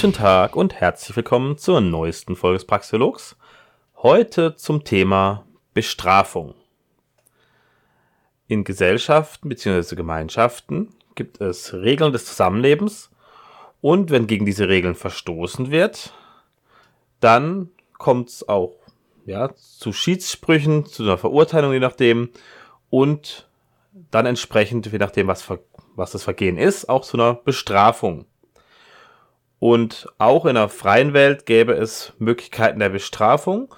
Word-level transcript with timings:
Guten 0.00 0.14
Tag 0.14 0.56
und 0.56 0.72
herzlich 0.72 1.14
willkommen 1.14 1.58
zur 1.58 1.82
neuesten 1.82 2.34
Folge 2.34 2.56
des 2.56 2.66
Praxiologs. 2.66 3.36
Heute 3.98 4.56
zum 4.56 4.82
Thema 4.82 5.44
Bestrafung. 5.74 6.54
In 8.48 8.64
Gesellschaften 8.64 9.50
bzw. 9.50 9.96
Gemeinschaften 9.96 10.88
gibt 11.16 11.42
es 11.42 11.74
Regeln 11.74 12.14
des 12.14 12.24
Zusammenlebens 12.24 13.10
und 13.82 14.10
wenn 14.10 14.26
gegen 14.26 14.46
diese 14.46 14.70
Regeln 14.70 14.94
verstoßen 14.94 15.70
wird, 15.70 16.14
dann 17.20 17.68
kommt 17.98 18.30
es 18.30 18.48
auch 18.48 18.76
ja, 19.26 19.54
zu 19.54 19.92
Schiedssprüchen, 19.92 20.86
zu 20.86 21.02
einer 21.02 21.18
Verurteilung, 21.18 21.74
je 21.74 21.78
nachdem, 21.78 22.30
und 22.88 23.50
dann 24.10 24.24
entsprechend, 24.24 24.90
je 24.90 24.96
nachdem, 24.96 25.26
was, 25.26 25.44
was 25.94 26.12
das 26.12 26.24
Vergehen 26.24 26.56
ist, 26.56 26.88
auch 26.88 27.02
zu 27.02 27.18
einer 27.18 27.34
Bestrafung. 27.34 28.24
Und 29.60 30.08
auch 30.16 30.46
in 30.46 30.54
der 30.54 30.70
freien 30.70 31.12
Welt 31.12 31.44
gäbe 31.46 31.74
es 31.74 32.14
Möglichkeiten 32.18 32.80
der 32.80 32.88
Bestrafung. 32.88 33.72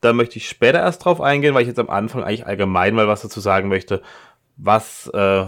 Da 0.00 0.12
möchte 0.12 0.38
ich 0.38 0.48
später 0.48 0.78
erst 0.78 1.04
drauf 1.04 1.20
eingehen, 1.20 1.54
weil 1.54 1.62
ich 1.62 1.68
jetzt 1.68 1.80
am 1.80 1.90
Anfang 1.90 2.22
eigentlich 2.22 2.46
allgemein 2.46 2.94
mal 2.94 3.08
was 3.08 3.22
dazu 3.22 3.40
sagen 3.40 3.68
möchte, 3.68 4.00
was 4.56 5.08
äh, 5.08 5.46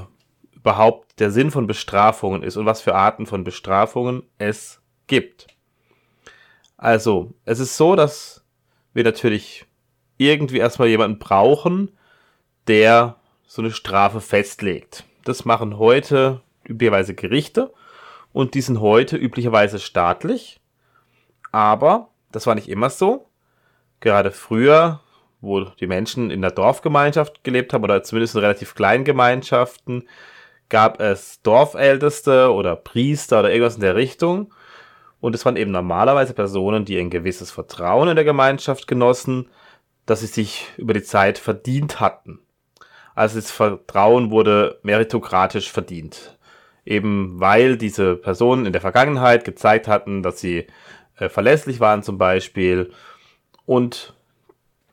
überhaupt 0.56 1.20
der 1.20 1.30
Sinn 1.30 1.52
von 1.52 1.68
Bestrafungen 1.68 2.42
ist 2.42 2.56
und 2.56 2.66
was 2.66 2.80
für 2.80 2.96
Arten 2.96 3.26
von 3.26 3.44
Bestrafungen 3.44 4.24
es 4.38 4.82
gibt. 5.06 5.46
Also, 6.76 7.32
es 7.44 7.60
ist 7.60 7.76
so, 7.76 7.94
dass 7.94 8.44
wir 8.92 9.04
natürlich 9.04 9.66
irgendwie 10.16 10.58
erstmal 10.58 10.88
jemanden 10.88 11.20
brauchen, 11.20 11.96
der 12.66 13.16
so 13.46 13.62
eine 13.62 13.70
Strafe 13.70 14.20
festlegt. 14.20 15.04
Das 15.24 15.44
machen 15.44 15.78
heute 15.78 16.40
üblicherweise 16.64 17.14
Gerichte 17.14 17.72
und 18.32 18.54
die 18.54 18.60
sind 18.60 18.80
heute 18.80 19.16
üblicherweise 19.16 19.78
staatlich. 19.78 20.60
Aber 21.52 22.08
das 22.32 22.46
war 22.46 22.54
nicht 22.54 22.68
immer 22.68 22.90
so. 22.90 23.26
Gerade 24.00 24.30
früher, 24.30 25.00
wo 25.40 25.64
die 25.64 25.86
Menschen 25.86 26.30
in 26.30 26.42
der 26.42 26.52
Dorfgemeinschaft 26.52 27.44
gelebt 27.44 27.72
haben 27.72 27.84
oder 27.84 28.02
zumindest 28.02 28.34
in 28.34 28.40
relativ 28.40 28.74
kleinen 28.74 29.04
Gemeinschaften, 29.04 30.08
gab 30.68 31.00
es 31.00 31.42
Dorfälteste 31.42 32.52
oder 32.52 32.76
Priester 32.76 33.40
oder 33.40 33.50
irgendwas 33.50 33.74
in 33.74 33.80
der 33.80 33.96
Richtung. 33.96 34.54
Und 35.20 35.34
es 35.34 35.44
waren 35.44 35.56
eben 35.56 35.72
normalerweise 35.72 36.32
Personen, 36.32 36.84
die 36.84 36.98
ein 36.98 37.10
gewisses 37.10 37.50
Vertrauen 37.50 38.08
in 38.08 38.16
der 38.16 38.24
Gemeinschaft 38.24 38.86
genossen, 38.86 39.48
dass 40.06 40.20
sie 40.20 40.26
sich 40.26 40.66
über 40.76 40.94
die 40.94 41.02
Zeit 41.02 41.38
verdient 41.38 42.00
hatten. 42.00 42.38
Also 43.14 43.36
das 43.36 43.50
Vertrauen 43.50 44.30
wurde 44.30 44.78
meritokratisch 44.82 45.70
verdient 45.70 46.38
eben 46.84 47.40
weil 47.40 47.76
diese 47.76 48.16
Personen 48.16 48.66
in 48.66 48.72
der 48.72 48.80
Vergangenheit 48.80 49.44
gezeigt 49.44 49.88
hatten, 49.88 50.22
dass 50.22 50.40
sie 50.40 50.66
äh, 51.18 51.28
verlässlich 51.28 51.80
waren 51.80 52.02
zum 52.02 52.18
Beispiel 52.18 52.92
und 53.66 54.14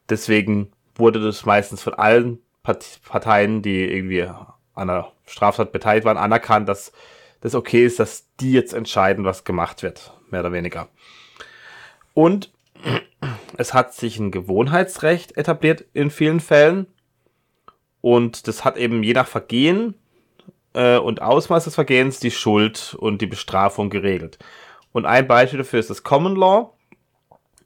deswegen 0.09 0.71
wurde 0.95 1.19
das 1.19 1.45
meistens 1.45 1.81
von 1.81 1.93
allen 1.93 2.39
Parteien, 2.63 3.61
die 3.61 3.85
irgendwie 3.85 4.23
an 4.23 4.45
einer 4.75 5.11
Straftat 5.25 5.71
beteiligt 5.71 6.05
waren, 6.05 6.17
anerkannt, 6.17 6.67
dass 6.67 6.91
das 7.41 7.55
okay 7.55 7.85
ist, 7.85 7.99
dass 7.99 8.27
die 8.39 8.51
jetzt 8.51 8.73
entscheiden, 8.73 9.25
was 9.25 9.43
gemacht 9.43 9.83
wird, 9.83 10.13
mehr 10.29 10.41
oder 10.41 10.51
weniger. 10.51 10.89
Und 12.13 12.51
es 13.57 13.73
hat 13.73 13.93
sich 13.93 14.19
ein 14.19 14.31
Gewohnheitsrecht 14.31 15.37
etabliert 15.37 15.85
in 15.93 16.09
vielen 16.09 16.39
Fällen. 16.39 16.87
Und 18.01 18.47
das 18.47 18.65
hat 18.65 18.77
eben 18.77 19.03
je 19.03 19.13
nach 19.13 19.27
Vergehen 19.27 19.95
äh, 20.77 20.97
und 20.97 21.21
Ausmaß 21.21 21.63
des 21.63 21.75
Vergehens 21.75 22.19
die 22.19 22.31
Schuld 22.31 22.95
und 22.99 23.21
die 23.21 23.27
Bestrafung 23.27 23.89
geregelt. 23.89 24.37
Und 24.93 25.05
ein 25.05 25.27
Beispiel 25.27 25.57
dafür 25.57 25.79
ist 25.79 25.89
das 25.89 26.03
Common 26.03 26.35
Law 26.35 26.73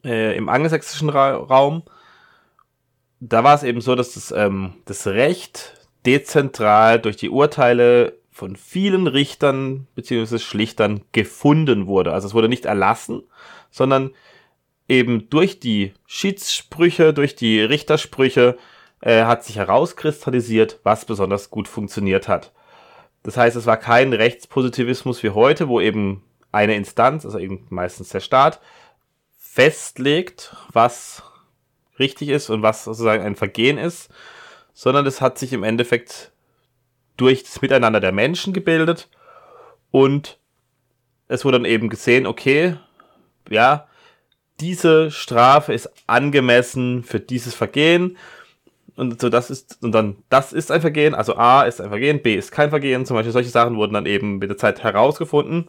äh, 0.05 0.35
im 0.37 0.47
angelsächsischen 0.47 1.09
Ra 1.09 1.35
Raum. 1.35 1.83
Da 3.19 3.43
war 3.43 3.53
es 3.53 3.63
eben 3.63 3.81
so, 3.81 3.95
dass 3.95 4.13
das, 4.13 4.31
ähm, 4.31 4.75
das 4.85 5.05
Recht 5.07 5.73
dezentral 6.05 6.99
durch 6.99 7.17
die 7.17 7.29
Urteile 7.29 8.17
von 8.31 8.55
vielen 8.55 9.07
Richtern 9.07 9.87
bzw. 9.95 10.39
Schlichtern 10.39 11.01
gefunden 11.11 11.87
wurde. 11.87 12.13
Also 12.13 12.27
es 12.29 12.33
wurde 12.33 12.49
nicht 12.49 12.65
erlassen, 12.65 13.23
sondern 13.69 14.11
eben 14.87 15.29
durch 15.29 15.59
die 15.59 15.93
Schiedssprüche, 16.07 17.13
durch 17.13 17.35
die 17.35 17.61
Richtersprüche 17.61 18.57
äh, 19.01 19.25
hat 19.25 19.43
sich 19.43 19.57
herauskristallisiert, 19.57 20.79
was 20.83 21.05
besonders 21.05 21.49
gut 21.49 21.67
funktioniert 21.67 22.27
hat. 22.27 22.53
Das 23.23 23.37
heißt, 23.37 23.55
es 23.55 23.65
war 23.65 23.77
kein 23.77 24.13
Rechtspositivismus 24.13 25.21
wie 25.23 25.29
heute, 25.29 25.67
wo 25.67 25.79
eben 25.79 26.23
eine 26.51 26.75
Instanz, 26.75 27.25
also 27.25 27.37
eben 27.37 27.67
meistens 27.69 28.09
der 28.09 28.19
Staat, 28.19 28.59
festlegt, 29.37 30.55
was 30.71 31.23
richtig 31.99 32.29
ist 32.29 32.49
und 32.49 32.61
was 32.61 32.83
sozusagen 32.85 33.23
ein 33.23 33.35
Vergehen 33.35 33.77
ist, 33.77 34.09
sondern 34.73 35.05
es 35.05 35.21
hat 35.21 35.37
sich 35.37 35.53
im 35.53 35.63
Endeffekt 35.63 36.31
durch 37.17 37.43
das 37.43 37.61
Miteinander 37.61 37.99
der 37.99 38.11
Menschen 38.11 38.53
gebildet 38.53 39.09
und 39.91 40.39
es 41.27 41.45
wurde 41.45 41.59
dann 41.59 41.65
eben 41.65 41.89
gesehen, 41.89 42.25
okay, 42.25 42.77
ja, 43.49 43.87
diese 44.59 45.11
Strafe 45.11 45.73
ist 45.73 45.89
angemessen 46.07 47.03
für 47.03 47.19
dieses 47.19 47.53
Vergehen 47.53 48.17
und 48.95 49.19
so 49.21 49.29
das 49.29 49.49
ist, 49.49 49.77
und 49.81 49.93
dann, 49.93 50.17
das 50.29 50.53
ist 50.53 50.71
ein 50.71 50.81
Vergehen, 50.81 51.15
also 51.15 51.35
A 51.35 51.63
ist 51.63 51.81
ein 51.81 51.89
Vergehen, 51.89 52.21
B 52.21 52.35
ist 52.35 52.51
kein 52.51 52.69
Vergehen, 52.69 53.05
zum 53.05 53.15
Beispiel 53.15 53.31
solche 53.31 53.49
Sachen 53.49 53.75
wurden 53.77 53.93
dann 53.93 54.05
eben 54.05 54.37
mit 54.37 54.49
der 54.49 54.57
Zeit 54.57 54.83
herausgefunden. 54.83 55.67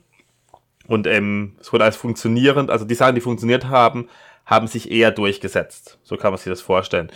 Und 0.88 1.06
ähm, 1.06 1.56
es 1.60 1.72
wurde 1.72 1.84
als 1.84 1.96
funktionierend, 1.96 2.70
also 2.70 2.84
die 2.84 2.94
Sachen, 2.94 3.14
die 3.14 3.20
funktioniert 3.20 3.68
haben, 3.68 4.08
haben 4.44 4.66
sich 4.66 4.90
eher 4.90 5.10
durchgesetzt. 5.10 5.98
So 6.02 6.16
kann 6.16 6.32
man 6.32 6.38
sich 6.38 6.50
das 6.50 6.60
vorstellen. 6.60 7.10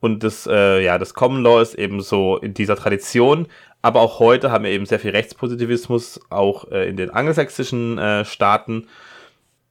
Und 0.00 0.24
das, 0.24 0.46
äh, 0.46 0.82
ja, 0.82 0.96
das 0.96 1.14
Common 1.14 1.42
Law 1.42 1.60
ist 1.60 1.74
eben 1.74 2.00
so 2.00 2.38
in 2.38 2.54
dieser 2.54 2.76
Tradition. 2.76 3.46
Aber 3.82 4.00
auch 4.00 4.18
heute 4.18 4.50
haben 4.50 4.64
wir 4.64 4.70
eben 4.70 4.86
sehr 4.86 5.00
viel 5.00 5.10
Rechtspositivismus, 5.10 6.20
auch 6.30 6.70
äh, 6.70 6.88
in 6.88 6.96
den 6.96 7.10
angelsächsischen 7.10 7.98
äh, 7.98 8.24
Staaten. 8.24 8.86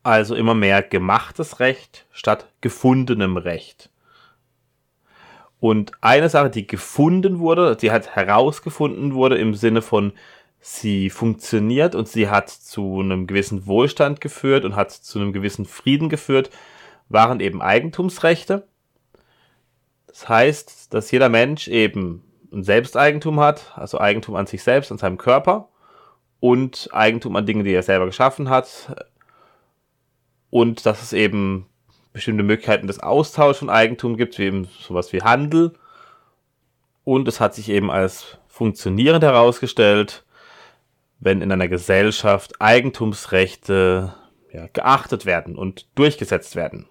Also 0.03 0.35
immer 0.35 0.53
mehr 0.53 0.81
gemachtes 0.81 1.59
Recht 1.59 2.06
statt 2.12 2.47
gefundenem 2.62 3.38
Recht. 3.38 3.89
Und 5.59 5.91
eine 6.01 6.29
Sache, 6.29 6.49
die 6.49 6.67
gefunden 6.67 7.39
wurde, 7.39 7.75
die 7.75 7.91
halt 7.91 8.15
herausgefunden 8.15 9.13
wurde 9.13 9.37
im 9.37 9.55
Sinne 9.55 9.81
von, 9.81 10.13
sie 10.61 11.09
funktioniert 11.09 11.95
und 11.95 12.07
sie 12.07 12.29
hat 12.29 12.49
zu 12.49 12.99
einem 12.99 13.27
gewissen 13.27 13.65
Wohlstand 13.65 14.21
geführt 14.21 14.65
und 14.65 14.75
hat 14.75 14.91
zu 14.91 15.19
einem 15.19 15.33
gewissen 15.33 15.65
Frieden 15.65 16.09
geführt, 16.09 16.49
waren 17.09 17.39
eben 17.39 17.61
Eigentumsrechte. 17.61 18.67
Das 20.07 20.27
heißt, 20.27 20.93
dass 20.93 21.11
jeder 21.11 21.29
Mensch 21.29 21.67
eben 21.67 22.23
ein 22.51 22.63
Selbsteigentum 22.63 23.39
hat, 23.39 23.73
also 23.75 23.99
Eigentum 23.99 24.35
an 24.35 24.47
sich 24.47 24.63
selbst, 24.63 24.91
an 24.91 24.97
seinem 24.97 25.17
Körper 25.17 25.69
und 26.39 26.89
Eigentum 26.91 27.35
an 27.35 27.45
Dingen, 27.45 27.63
die 27.63 27.73
er 27.73 27.83
selber 27.83 28.05
geschaffen 28.05 28.49
hat. 28.49 28.95
Und 30.49 30.85
dass 30.85 31.03
es 31.03 31.13
eben 31.13 31.69
bestimmte 32.13 32.43
Möglichkeiten 32.43 32.87
des 32.87 32.99
Austauschs 32.99 33.59
von 33.59 33.69
Eigentum 33.69 34.17
gibt, 34.17 34.37
wie 34.37 34.43
eben 34.43 34.67
sowas 34.79 35.13
wie 35.13 35.21
Handel. 35.21 35.73
Und 37.03 37.27
es 37.27 37.39
hat 37.39 37.55
sich 37.55 37.69
eben 37.69 37.91
als 37.91 38.37
funktionierend 38.47 39.23
herausgestellt, 39.23 40.23
wenn 41.19 41.41
in 41.41 41.51
einer 41.51 41.67
Gesellschaft 41.67 42.61
Eigentumsrechte 42.61 44.13
ja, 44.51 44.67
geachtet 44.73 45.25
werden 45.25 45.55
und 45.55 45.87
durchgesetzt 45.95 46.55
werden. 46.55 46.87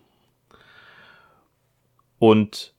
Und 2.18 2.74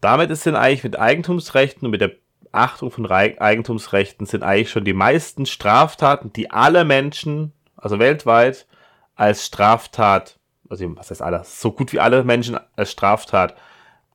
damit 0.00 0.30
ist 0.30 0.46
dann 0.46 0.56
eigentlich 0.56 0.84
mit 0.84 0.98
Eigentumsrechten 0.98 1.86
und 1.86 1.90
mit 1.90 2.00
der 2.00 2.12
Achtung 2.52 2.90
von 2.90 3.06
Eigentumsrechten 3.06 4.26
sind 4.26 4.42
eigentlich 4.42 4.70
schon 4.70 4.84
die 4.84 4.92
meisten 4.92 5.46
Straftaten, 5.46 6.32
die 6.32 6.50
alle 6.50 6.84
Menschen, 6.84 7.52
also 7.76 7.98
weltweit, 7.98 8.66
als 9.14 9.44
Straftat 9.44 10.38
also 10.68 10.96
was 10.96 11.10
heißt 11.10 11.22
alle, 11.22 11.42
so 11.44 11.72
gut 11.72 11.92
wie 11.92 12.00
alle 12.00 12.24
Menschen 12.24 12.58
als 12.76 12.92
Straftat 12.92 13.56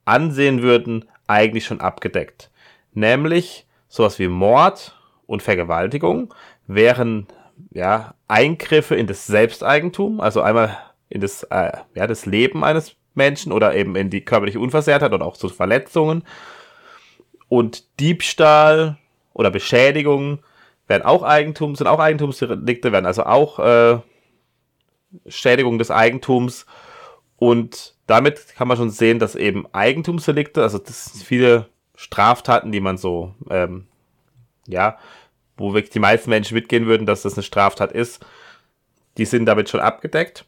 ansehen 0.05 0.61
würden, 0.61 1.05
eigentlich 1.27 1.65
schon 1.65 1.81
abgedeckt. 1.81 2.51
Nämlich 2.93 3.65
sowas 3.87 4.19
wie 4.19 4.27
Mord 4.27 4.95
und 5.25 5.43
Vergewaltigung 5.43 6.33
wären 6.67 7.27
ja 7.71 8.15
Eingriffe 8.27 8.95
in 8.95 9.07
das 9.07 9.27
Selbsteigentum, 9.27 10.19
also 10.19 10.41
einmal 10.41 10.77
in 11.09 11.21
das, 11.21 11.43
äh, 11.43 11.71
ja, 11.95 12.07
das 12.07 12.25
Leben 12.25 12.63
eines 12.63 12.95
Menschen 13.13 13.51
oder 13.51 13.75
eben 13.75 13.95
in 13.95 14.09
die 14.09 14.21
körperliche 14.21 14.59
Unversehrtheit 14.59 15.13
oder 15.13 15.25
auch 15.25 15.37
zu 15.37 15.49
Verletzungen. 15.49 16.23
Und 17.49 17.99
Diebstahl 17.99 18.97
oder 19.33 19.51
Beschädigung 19.51 20.39
werden 20.87 21.03
auch 21.03 21.23
Eigentum, 21.23 21.75
sind 21.75 21.87
auch 21.87 21.99
Eigentumsdelikte, 21.99 22.91
werden 22.91 23.05
also 23.05 23.23
auch 23.25 23.59
äh, 23.59 23.99
Schädigung 25.27 25.77
des 25.77 25.91
Eigentums. 25.91 26.65
Und 27.37 27.95
damit 28.07 28.55
kann 28.55 28.67
man 28.67 28.77
schon 28.77 28.91
sehen, 28.91 29.19
dass 29.19 29.35
eben 29.35 29.65
Eigentumsdelikte, 29.73 30.61
also 30.61 30.77
das 30.77 31.05
sind 31.05 31.23
viele 31.23 31.69
Straftaten, 31.95 32.71
die 32.71 32.81
man 32.81 32.97
so, 32.97 33.35
ähm, 33.49 33.87
ja, 34.67 34.97
wo 35.57 35.73
wirklich 35.73 35.91
die 35.91 35.99
meisten 35.99 36.29
Menschen 36.29 36.55
mitgehen 36.55 36.87
würden, 36.87 37.05
dass 37.05 37.21
das 37.21 37.33
eine 37.33 37.43
Straftat 37.43 37.91
ist, 37.91 38.25
die 39.17 39.25
sind 39.25 39.45
damit 39.45 39.69
schon 39.69 39.79
abgedeckt. 39.79 40.45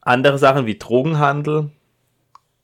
Andere 0.00 0.38
Sachen 0.38 0.66
wie 0.66 0.78
Drogenhandel, 0.78 1.70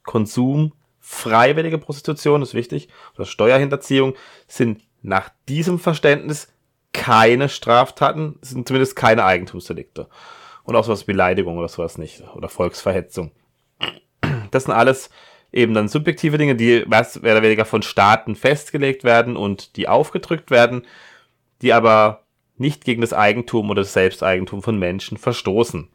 Konsum, 0.02 0.73
freiwillige 0.99 1.79
Prostitution, 1.79 2.43
ist 2.43 2.55
wichtig, 2.55 2.88
oder 3.17 3.25
Steuerhinterziehung, 3.25 4.14
sind 4.47 4.82
nach 5.02 5.31
diesem 5.49 5.79
Verständnis 5.79 6.52
keine 6.93 7.49
Straftaten, 7.49 8.38
sind 8.43 8.69
zumindest 8.69 8.97
keine 8.97 9.25
Eigentumsdelikte. 9.25 10.08
Und 10.64 10.76
auch 10.76 10.84
sowas 10.84 11.04
Beleidigung 11.04 11.58
oder 11.58 11.68
sowas 11.68 11.98
nicht. 11.98 12.22
Oder 12.34 12.48
Volksverhetzung. 12.48 13.32
Das 14.50 14.64
sind 14.64 14.74
alles 14.74 15.10
eben 15.52 15.74
dann 15.74 15.88
subjektive 15.88 16.38
Dinge, 16.38 16.54
die 16.54 16.84
mehr 16.86 17.06
oder 17.22 17.42
weniger 17.42 17.64
von 17.64 17.82
Staaten 17.82 18.36
festgelegt 18.36 19.04
werden 19.04 19.36
und 19.36 19.76
die 19.76 19.88
aufgedrückt 19.88 20.50
werden, 20.50 20.86
die 21.62 21.72
aber 21.72 22.24
nicht 22.56 22.84
gegen 22.84 23.00
das 23.00 23.12
Eigentum 23.12 23.70
oder 23.70 23.82
das 23.82 23.92
Selbsteigentum 23.92 24.62
von 24.62 24.78
Menschen 24.78 25.16
verstoßen. 25.16 25.88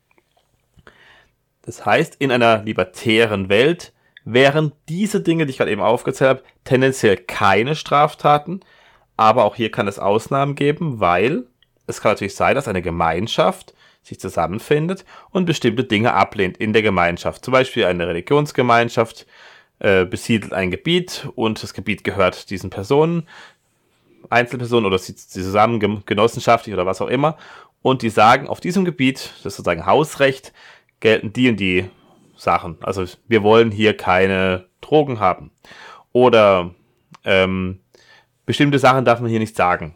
Das 1.61 1.85
heißt, 1.85 2.15
in 2.19 2.31
einer 2.31 2.63
libertären 2.63 3.49
Welt 3.49 3.93
wären 4.23 4.71
diese 4.89 5.21
Dinge, 5.21 5.45
die 5.45 5.51
ich 5.51 5.57
gerade 5.57 5.71
eben 5.71 5.81
aufgezählt 5.81 6.29
habe, 6.29 6.43
tendenziell 6.63 7.17
keine 7.17 7.75
Straftaten, 7.75 8.61
aber 9.17 9.45
auch 9.45 9.55
hier 9.55 9.71
kann 9.71 9.87
es 9.87 9.99
Ausnahmen 9.99 10.55
geben, 10.55 10.99
weil 10.99 11.45
es 11.87 12.01
kann 12.01 12.11
natürlich 12.11 12.35
sein, 12.35 12.55
dass 12.55 12.67
eine 12.67 12.81
Gemeinschaft 12.81 13.73
sich 14.05 14.19
zusammenfindet 14.19 15.03
und 15.31 15.45
bestimmte 15.45 15.83
Dinge 15.83 16.13
ablehnt 16.13 16.57
in 16.57 16.73
der 16.73 16.81
Gemeinschaft. 16.81 17.43
Zum 17.43 17.51
Beispiel 17.51 17.85
eine 17.85 18.07
Religionsgemeinschaft 18.07 19.25
äh, 19.79 20.05
besiedelt 20.05 20.53
ein 20.53 20.71
Gebiet 20.71 21.27
und 21.35 21.61
das 21.61 21.73
Gebiet 21.73 22.03
gehört 22.03 22.49
diesen 22.49 22.69
Personen, 22.69 23.27
Einzelpersonen 24.29 24.85
oder 24.85 24.99
sie, 24.99 25.15
zusammen 25.15 26.03
genossenschaftlich 26.05 26.73
oder 26.73 26.85
was 26.85 27.01
auch 27.01 27.07
immer. 27.07 27.37
Und 27.81 28.01
die 28.01 28.09
sagen, 28.09 28.47
auf 28.47 28.59
diesem 28.59 28.85
Gebiet, 28.85 29.31
das 29.43 29.53
ist 29.53 29.57
sozusagen 29.57 29.85
Hausrecht, 29.85 30.53
gelten 30.99 31.33
die 31.33 31.49
und 31.49 31.59
die 31.59 31.89
Sachen. 32.35 32.77
Also 32.81 33.05
wir 33.27 33.43
wollen 33.43 33.71
hier 33.71 33.95
keine 33.95 34.67
Drogen 34.81 35.19
haben. 35.19 35.51
Oder 36.11 36.73
ähm, 37.23 37.79
bestimmte 38.45 38.79
Sachen 38.79 39.05
darf 39.05 39.19
man 39.19 39.29
hier 39.29 39.39
nicht 39.39 39.55
sagen. 39.55 39.95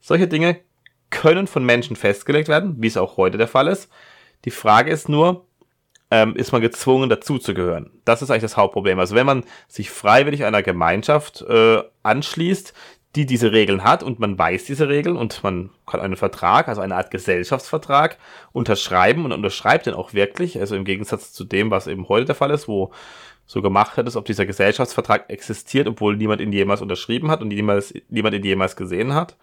Solche 0.00 0.26
Dinge 0.26 0.60
können 1.12 1.46
von 1.46 1.64
Menschen 1.64 1.94
festgelegt 1.94 2.48
werden, 2.48 2.74
wie 2.78 2.88
es 2.88 2.96
auch 2.96 3.16
heute 3.16 3.38
der 3.38 3.46
Fall 3.46 3.68
ist. 3.68 3.88
Die 4.44 4.50
Frage 4.50 4.90
ist 4.90 5.08
nur, 5.08 5.46
ähm, 6.10 6.34
ist 6.34 6.50
man 6.50 6.60
gezwungen 6.60 7.08
dazuzugehören? 7.08 7.90
Das 8.04 8.22
ist 8.22 8.30
eigentlich 8.30 8.42
das 8.42 8.56
Hauptproblem. 8.56 8.98
Also 8.98 9.14
wenn 9.14 9.26
man 9.26 9.44
sich 9.68 9.90
freiwillig 9.90 10.44
einer 10.44 10.62
Gemeinschaft 10.62 11.42
äh, 11.42 11.82
anschließt, 12.02 12.74
die 13.14 13.26
diese 13.26 13.52
Regeln 13.52 13.84
hat 13.84 14.02
und 14.02 14.18
man 14.18 14.38
weiß 14.38 14.64
diese 14.64 14.88
Regeln 14.88 15.16
und 15.16 15.42
man 15.44 15.70
kann 15.86 16.00
einen 16.00 16.16
Vertrag, 16.16 16.68
also 16.68 16.80
eine 16.80 16.96
Art 16.96 17.10
Gesellschaftsvertrag 17.10 18.18
unterschreiben 18.52 19.24
und 19.24 19.32
unterschreibt 19.32 19.86
den 19.86 19.94
auch 19.94 20.14
wirklich, 20.14 20.58
also 20.58 20.74
im 20.74 20.84
Gegensatz 20.84 21.32
zu 21.32 21.44
dem, 21.44 21.70
was 21.70 21.86
eben 21.86 22.08
heute 22.08 22.26
der 22.26 22.34
Fall 22.34 22.50
ist, 22.50 22.68
wo 22.68 22.90
so 23.44 23.60
gemacht 23.60 23.96
hat, 23.96 24.06
ist, 24.06 24.16
ob 24.16 24.24
dieser 24.24 24.46
Gesellschaftsvertrag 24.46 25.28
existiert, 25.28 25.88
obwohl 25.88 26.16
niemand 26.16 26.40
ihn 26.40 26.52
jemals 26.52 26.80
unterschrieben 26.80 27.30
hat 27.30 27.42
und 27.42 27.48
niemals, 27.48 27.92
niemand 28.08 28.34
ihn 28.34 28.44
jemals 28.44 28.76
gesehen 28.76 29.14
hat. 29.14 29.36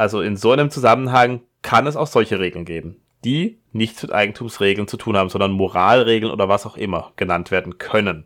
Also 0.00 0.22
in 0.22 0.38
so 0.38 0.50
einem 0.50 0.70
Zusammenhang 0.70 1.42
kann 1.60 1.86
es 1.86 1.94
auch 1.94 2.06
solche 2.06 2.40
Regeln 2.40 2.64
geben, 2.64 3.02
die 3.22 3.60
nichts 3.70 4.02
mit 4.02 4.12
Eigentumsregeln 4.12 4.88
zu 4.88 4.96
tun 4.96 5.14
haben, 5.14 5.28
sondern 5.28 5.52
Moralregeln 5.52 6.32
oder 6.32 6.48
was 6.48 6.64
auch 6.64 6.78
immer 6.78 7.12
genannt 7.16 7.50
werden 7.50 7.76
können. 7.76 8.24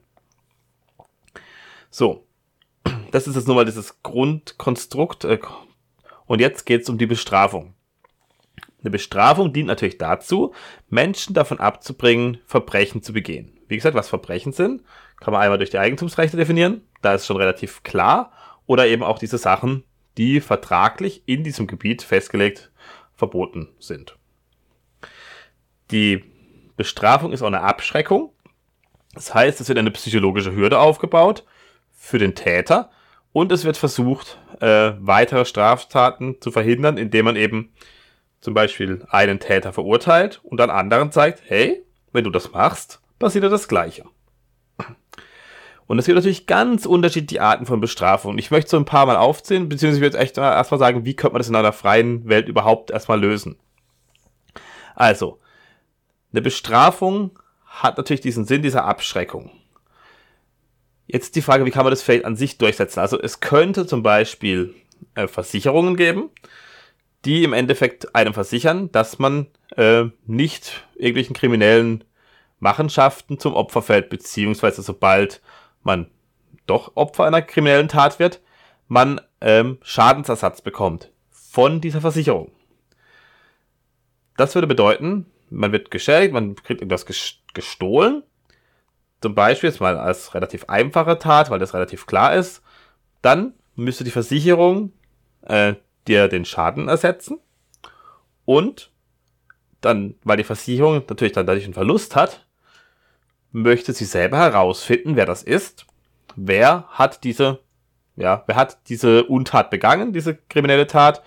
So, 1.90 2.28
das 3.10 3.26
ist 3.26 3.34
jetzt 3.34 3.48
nur 3.48 3.56
mal 3.56 3.64
dieses 3.64 4.04
Grundkonstrukt. 4.04 5.24
Äh, 5.24 5.40
und 6.26 6.40
jetzt 6.40 6.64
geht 6.64 6.82
es 6.82 6.88
um 6.88 6.96
die 6.96 7.06
Bestrafung. 7.06 7.74
Eine 8.80 8.92
Bestrafung 8.92 9.52
dient 9.52 9.66
natürlich 9.66 9.98
dazu, 9.98 10.54
Menschen 10.90 11.34
davon 11.34 11.58
abzubringen, 11.58 12.38
Verbrechen 12.46 13.02
zu 13.02 13.12
begehen. 13.12 13.58
Wie 13.66 13.74
gesagt, 13.74 13.96
was 13.96 14.08
Verbrechen 14.08 14.52
sind, 14.52 14.84
kann 15.18 15.32
man 15.32 15.42
einmal 15.42 15.58
durch 15.58 15.70
die 15.70 15.78
Eigentumsrechte 15.78 16.36
definieren, 16.36 16.82
da 17.02 17.14
ist 17.14 17.26
schon 17.26 17.36
relativ 17.36 17.82
klar, 17.82 18.30
oder 18.64 18.86
eben 18.86 19.02
auch 19.02 19.18
diese 19.18 19.38
Sachen, 19.38 19.82
die 20.19 20.40
vertraglich 20.40 21.22
in 21.26 21.44
diesem 21.44 21.66
Gebiet 21.66 22.02
festgelegt 22.02 22.70
verboten 23.14 23.69
sind. 23.78 24.16
Die 25.90 26.25
Bestrafung 26.76 27.32
ist 27.32 27.43
auch 27.43 27.46
eine 27.49 27.62
Abschreckung. 27.62 28.32
Das 29.12 29.32
heißt, 29.32 29.61
es 29.61 29.69
wird 29.69 29.78
eine 29.78 29.93
psychologische 29.93 30.55
Hürde 30.55 30.78
aufgebaut 30.78 31.44
für 31.93 32.19
den 32.19 32.34
Täter, 32.34 32.90
und 33.34 33.50
es 33.50 33.64
wird 33.64 33.76
versucht, 33.76 34.38
äh, 34.61 34.93
weitere 35.00 35.44
Straftaten 35.44 36.40
zu 36.40 36.52
verhindern, 36.52 36.96
indem 36.96 37.25
man 37.25 37.34
eben 37.34 37.72
zum 38.40 38.55
Beispiel 38.55 39.05
einen 39.10 39.40
Täter 39.40 39.72
verurteilt 39.72 40.40
und 40.44 40.58
dann 40.58 40.70
anderen 40.70 41.10
zeigt, 41.10 41.43
hey, 41.46 41.82
wenn 42.12 42.22
du 42.22 42.31
das 42.31 42.52
machst, 42.52 43.00
passiert 43.19 43.44
das 43.44 43.67
Gleiche. 43.67 44.05
Und 45.86 45.98
es 45.98 46.06
gibt 46.06 46.16
natürlich 46.16 46.46
ganz 46.46 46.86
unterschiedliche 46.86 47.42
Arten 47.42 47.66
von 47.66 47.81
Bestrafung. 47.81 48.38
Ich 48.38 48.50
möchte 48.50 48.70
so 48.70 48.76
ein 48.76 48.86
paar 48.86 49.06
Mal 49.06 49.16
aufzählen, 49.16 49.69
beziehungsweise 49.69 49.98
ich 49.98 50.12
würde 50.12 50.19
echt 50.19 50.38
erstmal 50.38 50.78
sagen, 50.78 51.04
wie 51.04 51.14
könnte 51.14 51.34
man 51.34 51.40
das 51.40 51.48
in 51.48 51.56
einer 51.56 51.72
freien 51.72 52.26
Welt 52.28 52.48
überhaupt 52.48 52.90
erstmal 52.90 53.20
lösen. 53.20 53.56
Also, 54.94 55.40
eine 56.32 56.40
Bestrafung 56.42 57.38
hat 57.66 57.98
natürlich 57.98 58.20
diesen 58.20 58.44
Sinn 58.44 58.62
dieser 58.62 58.84
Abschreckung. 58.84 59.50
Jetzt 61.06 61.36
die 61.36 61.42
Frage, 61.42 61.66
wie 61.66 61.70
kann 61.70 61.84
man 61.84 61.90
das 61.90 62.02
Feld 62.02 62.25
an 62.25 62.36
sich 62.36 62.56
durchsetzen? 62.56 63.00
Also 63.00 63.20
es 63.20 63.40
könnte 63.40 63.86
zum 63.86 64.02
Beispiel 64.02 64.75
äh, 65.14 65.28
Versicherungen 65.28 65.96
geben, 65.96 66.31
die 67.25 67.44
im 67.44 67.52
Endeffekt 67.52 68.14
einem 68.14 68.32
versichern, 68.32 68.90
dass 68.90 69.19
man 69.19 69.48
äh, 69.76 70.04
nicht 70.26 70.86
irgendwelchen 70.94 71.34
kriminellen 71.34 72.04
Machenschaften 72.58 73.38
zum 73.38 73.54
Opfer 73.54 73.82
fällt, 73.82 74.08
beziehungsweise 74.08 74.82
sobald 74.82 75.42
man 75.84 76.10
doch 76.66 76.96
Opfer 76.96 77.25
einer 77.25 77.42
kriminellen 77.42 77.88
Tat 77.88 78.19
wird, 78.19 78.40
man 78.88 79.20
ähm, 79.40 79.78
Schadensersatz 79.82 80.62
bekommt 80.62 81.10
von 81.31 81.81
dieser 81.81 82.00
Versicherung. 82.00 82.50
Das 84.36 84.54
würde 84.54 84.66
bedeuten, 84.66 85.26
man 85.50 85.72
wird 85.72 85.90
geschädigt, 85.90 86.32
man 86.32 86.56
kriegt 86.56 86.81
irgendwas 86.81 87.06
gestohlen. 87.54 88.22
Zum 89.20 89.34
Beispiel, 89.34 89.70
jetzt 89.70 89.81
mal 89.81 89.96
als 89.96 90.34
relativ 90.34 90.64
einfache 90.64 91.19
Tat, 91.19 91.50
weil 91.50 91.58
das 91.58 91.75
relativ 91.75 92.06
klar 92.06 92.34
ist, 92.34 92.62
dann 93.22 93.55
müsste 93.76 94.05
die 94.05 94.10
Versicherung 94.10 94.93
äh, 95.43 95.74
dir 96.08 96.29
den 96.29 96.44
Schaden 96.44 96.88
ersetzen. 96.88 97.38
Und 98.44 98.91
dann, 99.81 100.14
weil 100.24 100.36
die 100.36 100.44
Versicherung 100.44 101.05
natürlich 101.08 101.32
dann 101.32 101.46
dadurch 101.46 101.64
einen 101.64 101.74
Verlust 101.74 102.17
hat, 102.17 102.46
möchte 103.55 103.93
sie 103.93 104.05
selber 104.05 104.39
herausfinden, 104.39 105.17
wer 105.17 105.27
das 105.27 105.43
ist, 105.43 105.87
wer 106.34 106.87
hat 106.89 107.25
diese, 107.25 107.61
ja, 108.17 108.43
wer 108.46 108.56
hat 108.56 108.79
diese 108.89 109.25
Untat 109.25 109.70
begangen, 109.70 110.13
diese 110.13 110.34
kriminelle 110.34 110.89
Tat 110.89 111.23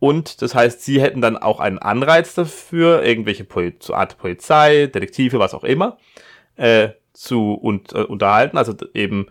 und 0.00 0.42
das 0.42 0.56
heißt, 0.56 0.82
sie 0.82 1.00
hätten 1.00 1.20
dann 1.20 1.36
auch 1.36 1.60
einen 1.60 1.78
Anreiz 1.78 2.34
dafür, 2.34 3.04
irgendwelche 3.04 3.44
Pol 3.44 3.72
Art 3.90 4.18
Polizei, 4.18 4.86
Detektive, 4.86 5.38
was 5.38 5.54
auch 5.54 5.62
immer, 5.62 5.98
äh, 6.56 6.88
zu 7.12 7.54
und, 7.54 7.92
äh, 7.92 8.02
unterhalten, 8.02 8.58
also 8.58 8.74
eben 8.94 9.28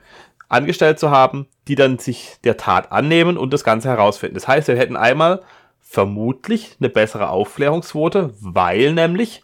angestellt 0.48 1.00
zu 1.00 1.12
haben, 1.12 1.48
die 1.68 1.76
dann 1.76 2.00
sich 2.00 2.38
der 2.46 2.56
Tat 2.56 2.94
annehmen 2.94 3.38
und 3.38 3.52
das 3.52 3.66
Ganze 3.66 3.90
herausfinden. 3.90 4.36
Das 4.36 4.48
heißt, 4.48 4.70
wir 4.70 4.78
hätten 4.78 4.96
einmal 4.96 5.42
vermutlich 5.82 6.78
eine 6.80 6.88
bessere 6.88 7.30
Aufklärungsquote, 7.30 8.34
weil 8.40 8.94
nämlich 8.94 9.44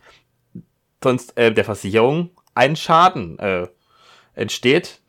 sonst 1.04 1.38
äh, 1.38 1.54
der 1.54 1.66
Versicherung 1.66 2.30
ein 2.58 2.76
Schaden 2.76 3.40
äh, 3.40 3.68
entsteht, 4.34 5.00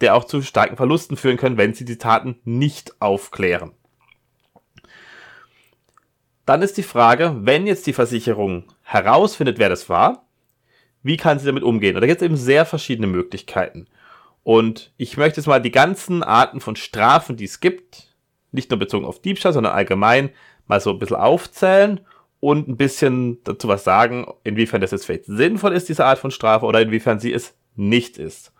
der 0.00 0.14
auch 0.14 0.24
zu 0.24 0.42
starken 0.42 0.76
Verlusten 0.76 1.16
führen 1.16 1.36
können, 1.36 1.58
wenn 1.58 1.74
sie 1.74 1.84
die 1.84 1.98
Taten 1.98 2.40
nicht 2.44 3.00
aufklären. 3.00 3.72
Dann 6.46 6.62
ist 6.62 6.76
die 6.76 6.82
Frage, 6.82 7.36
wenn 7.40 7.66
jetzt 7.66 7.86
die 7.86 7.92
Versicherung 7.92 8.64
herausfindet, 8.82 9.58
wer 9.58 9.68
das 9.68 9.88
war, 9.88 10.26
wie 11.02 11.16
kann 11.16 11.38
sie 11.38 11.46
damit 11.46 11.62
umgehen? 11.62 11.94
Und 11.94 12.00
da 12.00 12.06
gibt 12.06 12.20
es 12.20 12.26
eben 12.26 12.36
sehr 12.36 12.64
verschiedene 12.64 13.06
Möglichkeiten. 13.06 13.86
Und 14.42 14.92
ich 14.96 15.16
möchte 15.16 15.40
jetzt 15.40 15.46
mal 15.46 15.62
die 15.62 15.70
ganzen 15.70 16.22
Arten 16.22 16.60
von 16.60 16.74
Strafen, 16.74 17.36
die 17.36 17.44
es 17.44 17.60
gibt, 17.60 18.14
nicht 18.50 18.70
nur 18.70 18.78
bezogen 18.78 19.06
auf 19.06 19.22
Diebstahl, 19.22 19.52
sondern 19.52 19.72
allgemein 19.72 20.30
mal 20.66 20.80
so 20.80 20.90
ein 20.90 20.98
bisschen 20.98 21.16
aufzählen 21.16 22.00
und 22.42 22.66
ein 22.66 22.76
bisschen 22.76 23.38
dazu 23.44 23.68
was 23.68 23.84
sagen, 23.84 24.26
inwiefern 24.42 24.80
das 24.80 24.90
jetzt 24.90 25.06
vielleicht 25.06 25.26
sinnvoll 25.26 25.72
ist, 25.74 25.88
diese 25.88 26.04
Art 26.04 26.18
von 26.18 26.32
Strafe, 26.32 26.66
oder 26.66 26.80
inwiefern 26.80 27.20
sie 27.20 27.32
es 27.32 27.54
nicht 27.76 28.18
ist. 28.18 28.52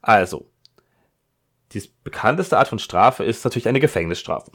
Also, 0.00 0.50
die 1.72 1.82
bekannteste 2.04 2.56
Art 2.56 2.68
von 2.68 2.78
Strafe 2.78 3.22
ist 3.22 3.44
natürlich 3.44 3.68
eine 3.68 3.80
Gefängnisstrafe. 3.80 4.50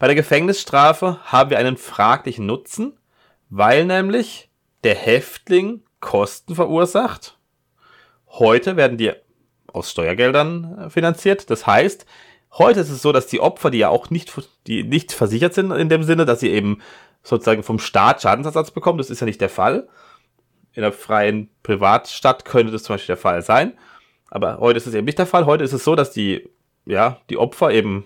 Bei 0.00 0.08
der 0.08 0.16
Gefängnisstrafe 0.16 1.20
haben 1.22 1.50
wir 1.50 1.58
einen 1.58 1.76
fraglichen 1.76 2.46
Nutzen, 2.46 2.98
weil 3.48 3.84
nämlich 3.84 4.50
der 4.82 4.96
Häftling 4.96 5.84
Kosten 6.00 6.56
verursacht. 6.56 7.38
Heute 8.26 8.74
werden 8.74 8.98
die 8.98 9.12
aus 9.68 9.92
Steuergeldern 9.92 10.78
äh, 10.78 10.90
finanziert. 10.90 11.48
Das 11.48 11.64
heißt, 11.64 12.06
Heute 12.58 12.80
ist 12.80 12.90
es 12.90 13.00
so, 13.00 13.12
dass 13.12 13.26
die 13.26 13.40
Opfer, 13.40 13.70
die 13.70 13.78
ja 13.78 13.88
auch 13.88 14.10
nicht, 14.10 14.32
die 14.66 14.84
nicht 14.84 15.12
versichert 15.12 15.54
sind 15.54 15.70
in 15.70 15.88
dem 15.88 16.02
Sinne, 16.02 16.26
dass 16.26 16.40
sie 16.40 16.50
eben 16.50 16.82
sozusagen 17.22 17.62
vom 17.62 17.78
Staat 17.78 18.20
Schadensersatz 18.20 18.70
bekommen, 18.72 18.98
das 18.98 19.10
ist 19.10 19.20
ja 19.20 19.24
nicht 19.24 19.40
der 19.40 19.48
Fall. 19.48 19.88
In 20.74 20.82
einer 20.82 20.92
freien 20.92 21.48
Privatstadt 21.62 22.44
könnte 22.44 22.72
das 22.72 22.82
zum 22.82 22.94
Beispiel 22.94 23.14
der 23.14 23.22
Fall 23.22 23.42
sein. 23.42 23.72
Aber 24.30 24.58
heute 24.58 24.76
ist 24.78 24.86
es 24.86 24.94
eben 24.94 25.04
nicht 25.06 25.18
der 25.18 25.26
Fall. 25.26 25.46
Heute 25.46 25.64
ist 25.64 25.72
es 25.72 25.84
so, 25.84 25.94
dass 25.94 26.10
die, 26.10 26.48
ja, 26.84 27.18
die 27.30 27.38
Opfer 27.38 27.70
eben, 27.70 28.04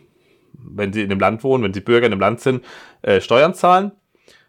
wenn 0.53 0.93
sie 0.93 1.03
in 1.03 1.11
dem 1.11 1.21
Land 1.21 1.43
wohnen, 1.43 1.65
wenn 1.65 1.75
sie 1.75 1.81
Bürger 1.81 2.07
in 2.07 2.13
dem 2.13 2.21
Land 2.21 2.41
sind, 2.41 2.65
äh, 3.03 3.21
Steuern 3.21 3.55
zahlen. 3.55 3.93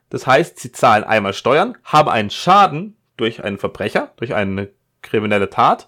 Das 0.09 0.27
heißt, 0.27 0.59
sie 0.59 0.71
zahlen 0.71 1.03
einmal 1.03 1.33
Steuern, 1.33 1.77
haben 1.83 2.09
einen 2.09 2.29
Schaden 2.29 2.97
durch 3.17 3.43
einen 3.43 3.57
Verbrecher, 3.57 4.13
durch 4.17 4.33
eine 4.33 4.69
kriminelle 5.01 5.49
Tat 5.49 5.87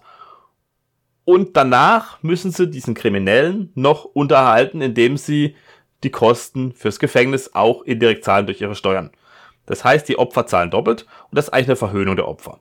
und 1.30 1.56
danach 1.56 2.20
müssen 2.24 2.50
sie 2.50 2.68
diesen 2.68 2.94
Kriminellen 2.94 3.70
noch 3.76 4.04
unterhalten, 4.04 4.80
indem 4.80 5.16
sie 5.16 5.54
die 6.02 6.10
Kosten 6.10 6.72
fürs 6.72 6.98
Gefängnis 6.98 7.54
auch 7.54 7.82
indirekt 7.82 8.24
zahlen 8.24 8.46
durch 8.46 8.60
ihre 8.60 8.74
Steuern. 8.74 9.12
Das 9.64 9.84
heißt, 9.84 10.08
die 10.08 10.18
Opfer 10.18 10.48
zahlen 10.48 10.72
doppelt 10.72 11.06
und 11.30 11.36
das 11.36 11.46
ist 11.46 11.54
eigentlich 11.54 11.68
eine 11.68 11.76
Verhöhnung 11.76 12.16
der 12.16 12.26
Opfer. 12.26 12.58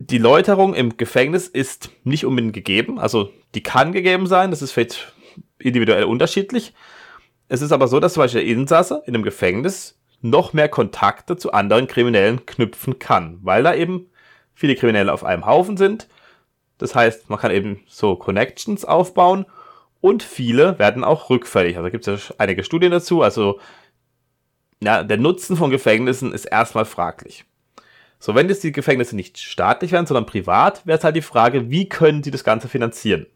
Die 0.00 0.18
Läuterung 0.18 0.74
im 0.74 0.98
Gefängnis 0.98 1.48
ist 1.48 1.88
nicht 2.04 2.26
unbedingt 2.26 2.52
gegeben, 2.52 2.98
also 2.98 3.30
die 3.54 3.62
kann 3.62 3.92
gegeben 3.92 4.26
sein, 4.26 4.50
das 4.50 4.60
ist 4.60 4.72
vielleicht 4.72 5.14
individuell 5.58 6.04
unterschiedlich. 6.04 6.74
Es 7.48 7.62
ist 7.62 7.72
aber 7.72 7.88
so, 7.88 8.00
dass 8.00 8.12
zum 8.12 8.24
Beispiel 8.24 8.44
der 8.44 8.50
Insasse 8.50 9.02
in 9.06 9.14
einem 9.14 9.24
Gefängnis 9.24 9.98
noch 10.20 10.52
mehr 10.52 10.68
Kontakte 10.68 11.38
zu 11.38 11.52
anderen 11.52 11.86
Kriminellen 11.86 12.44
knüpfen 12.44 12.98
kann, 12.98 13.38
weil 13.40 13.62
da 13.62 13.74
eben 13.74 14.10
viele 14.54 14.74
Kriminelle 14.74 15.10
auf 15.10 15.24
einem 15.24 15.46
Haufen 15.46 15.78
sind. 15.78 16.08
Das 16.82 16.94
heißt, 16.94 17.30
man 17.30 17.38
kann 17.38 17.52
eben 17.52 17.80
so 17.86 18.16
Connections 18.16 18.84
aufbauen 18.84 19.46
und 20.00 20.22
viele 20.22 20.78
werden 20.80 21.04
auch 21.04 21.30
rückfällig. 21.30 21.76
Also 21.76 21.90
gibt 21.90 22.06
es 22.08 22.28
ja 22.28 22.34
einige 22.38 22.64
Studien 22.64 22.90
dazu. 22.90 23.22
Also 23.22 23.60
ja, 24.82 25.04
der 25.04 25.16
Nutzen 25.16 25.56
von 25.56 25.70
Gefängnissen 25.70 26.32
ist 26.32 26.44
erstmal 26.44 26.84
fraglich. 26.84 27.44
So, 28.18 28.34
wenn 28.34 28.48
jetzt 28.48 28.64
die 28.64 28.72
Gefängnisse 28.72 29.14
nicht 29.14 29.38
staatlich 29.38 29.92
wären, 29.92 30.06
sondern 30.06 30.26
privat, 30.26 30.84
wäre 30.86 30.98
es 30.98 31.04
halt 31.04 31.16
die 31.16 31.22
Frage, 31.22 31.70
wie 31.70 31.88
können 31.88 32.22
sie 32.22 32.32
das 32.32 32.44
Ganze 32.44 32.68
finanzieren? 32.68 33.26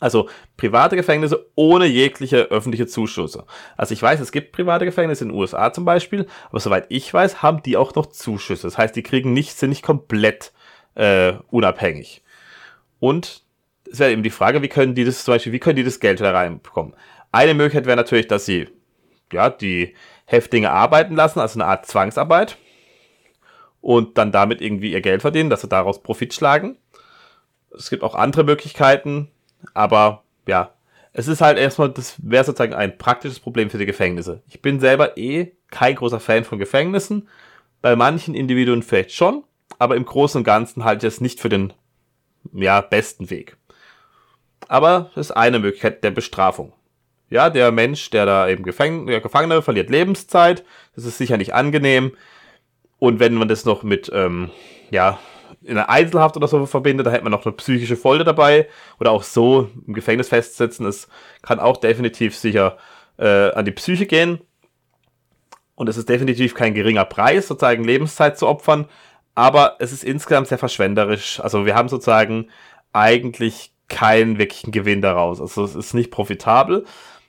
Also 0.00 0.28
private 0.56 0.96
Gefängnisse 0.96 1.46
ohne 1.54 1.86
jegliche 1.86 2.50
öffentliche 2.50 2.88
Zuschüsse. 2.88 3.44
Also 3.76 3.94
ich 3.94 4.02
weiß, 4.02 4.18
es 4.18 4.32
gibt 4.32 4.50
private 4.50 4.84
Gefängnisse 4.84 5.22
in 5.22 5.30
den 5.30 5.38
USA 5.38 5.72
zum 5.72 5.84
Beispiel, 5.84 6.26
aber 6.50 6.58
soweit 6.58 6.86
ich 6.88 7.14
weiß, 7.14 7.40
haben 7.40 7.62
die 7.62 7.76
auch 7.76 7.94
noch 7.94 8.06
Zuschüsse. 8.06 8.66
Das 8.66 8.78
heißt, 8.78 8.96
die 8.96 9.04
kriegen 9.04 9.32
nicht, 9.32 9.56
sind 9.56 9.70
nicht 9.70 9.84
komplett 9.84 10.52
äh, 10.96 11.34
unabhängig. 11.50 12.21
Und 13.02 13.42
es 13.90 13.98
wäre 13.98 14.12
eben 14.12 14.22
die 14.22 14.30
Frage, 14.30 14.62
wie 14.62 14.68
können 14.68 14.94
die 14.94 15.04
das 15.04 15.24
zum 15.24 15.34
Beispiel, 15.34 15.50
wie 15.50 15.58
können 15.58 15.74
die 15.74 15.82
das 15.82 15.98
Geld 15.98 16.20
da 16.20 16.30
reinbekommen? 16.30 16.94
Eine 17.32 17.52
Möglichkeit 17.52 17.86
wäre 17.86 17.96
natürlich, 17.96 18.28
dass 18.28 18.46
sie 18.46 18.68
ja 19.32 19.50
die 19.50 19.96
Häftlinge 20.24 20.70
arbeiten 20.70 21.16
lassen, 21.16 21.40
also 21.40 21.58
eine 21.58 21.68
Art 21.68 21.84
Zwangsarbeit 21.84 22.58
und 23.80 24.18
dann 24.18 24.30
damit 24.30 24.60
irgendwie 24.60 24.92
ihr 24.92 25.00
Geld 25.00 25.20
verdienen, 25.20 25.50
dass 25.50 25.62
sie 25.62 25.68
daraus 25.68 26.00
Profit 26.00 26.32
schlagen. 26.32 26.76
Es 27.76 27.90
gibt 27.90 28.04
auch 28.04 28.14
andere 28.14 28.44
Möglichkeiten, 28.44 29.32
aber 29.74 30.22
ja, 30.46 30.72
es 31.12 31.26
ist 31.26 31.40
halt 31.40 31.58
erstmal, 31.58 31.90
das 31.90 32.14
wäre 32.22 32.44
sozusagen 32.44 32.74
ein 32.74 32.98
praktisches 32.98 33.40
Problem 33.40 33.68
für 33.68 33.78
die 33.78 33.86
Gefängnisse. 33.86 34.42
Ich 34.46 34.62
bin 34.62 34.78
selber 34.78 35.18
eh 35.18 35.50
kein 35.72 35.96
großer 35.96 36.20
Fan 36.20 36.44
von 36.44 36.60
Gefängnissen. 36.60 37.28
Bei 37.80 37.96
manchen 37.96 38.36
Individuen 38.36 38.84
vielleicht 38.84 39.10
schon, 39.10 39.42
aber 39.80 39.96
im 39.96 40.04
Großen 40.04 40.38
und 40.38 40.44
Ganzen 40.44 40.84
halte 40.84 41.08
ich 41.08 41.14
es 41.14 41.20
nicht 41.20 41.40
für 41.40 41.48
den 41.48 41.72
ja, 42.52 42.80
besten 42.80 43.30
Weg. 43.30 43.56
Aber 44.68 45.10
es 45.14 45.28
ist 45.28 45.32
eine 45.32 45.58
Möglichkeit 45.58 46.02
der 46.04 46.10
Bestrafung. 46.10 46.72
Ja, 47.30 47.50
der 47.50 47.72
Mensch, 47.72 48.10
der 48.10 48.26
da 48.26 48.48
eben 48.48 48.62
Gefäng 48.62 49.06
der 49.06 49.20
Gefangene 49.20 49.62
verliert 49.62 49.90
Lebenszeit. 49.90 50.64
Das 50.94 51.04
ist 51.04 51.18
sicher 51.18 51.36
nicht 51.38 51.54
angenehm. 51.54 52.12
Und 52.98 53.20
wenn 53.20 53.34
man 53.34 53.48
das 53.48 53.64
noch 53.64 53.82
mit 53.82 54.10
ähm, 54.14 54.50
ja, 54.90 55.18
in 55.62 55.78
einer 55.78 55.88
Einzelhaft 55.88 56.36
oder 56.36 56.48
so 56.48 56.66
verbindet, 56.66 57.06
da 57.06 57.10
hätte 57.10 57.24
man 57.24 57.32
noch 57.32 57.44
eine 57.44 57.54
psychische 57.54 57.96
Folter 57.96 58.24
dabei 58.24 58.68
oder 59.00 59.10
auch 59.10 59.22
so 59.22 59.70
im 59.86 59.94
Gefängnis 59.94 60.28
festsetzen. 60.28 60.86
Es 60.86 61.08
kann 61.42 61.58
auch 61.58 61.78
definitiv 61.78 62.36
sicher 62.36 62.76
äh, 63.18 63.50
an 63.52 63.64
die 63.64 63.72
Psyche 63.72 64.06
gehen. 64.06 64.40
Und 65.74 65.88
es 65.88 65.96
ist 65.96 66.08
definitiv 66.08 66.54
kein 66.54 66.74
geringer 66.74 67.04
Preis, 67.04 67.48
sozusagen 67.48 67.84
Lebenszeit 67.84 68.38
zu 68.38 68.46
opfern. 68.46 68.88
Aber 69.34 69.76
es 69.78 69.92
ist 69.92 70.04
insgesamt 70.04 70.48
sehr 70.48 70.58
verschwenderisch. 70.58 71.40
Also 71.40 71.64
wir 71.64 71.74
haben 71.74 71.88
sozusagen 71.88 72.48
eigentlich 72.92 73.72
keinen 73.88 74.38
wirklichen 74.38 74.72
Gewinn 74.72 75.02
daraus. 75.02 75.40
Also 75.40 75.64
es 75.64 75.74
ist 75.74 75.94
nicht 75.94 76.10
profitabel. 76.10 76.84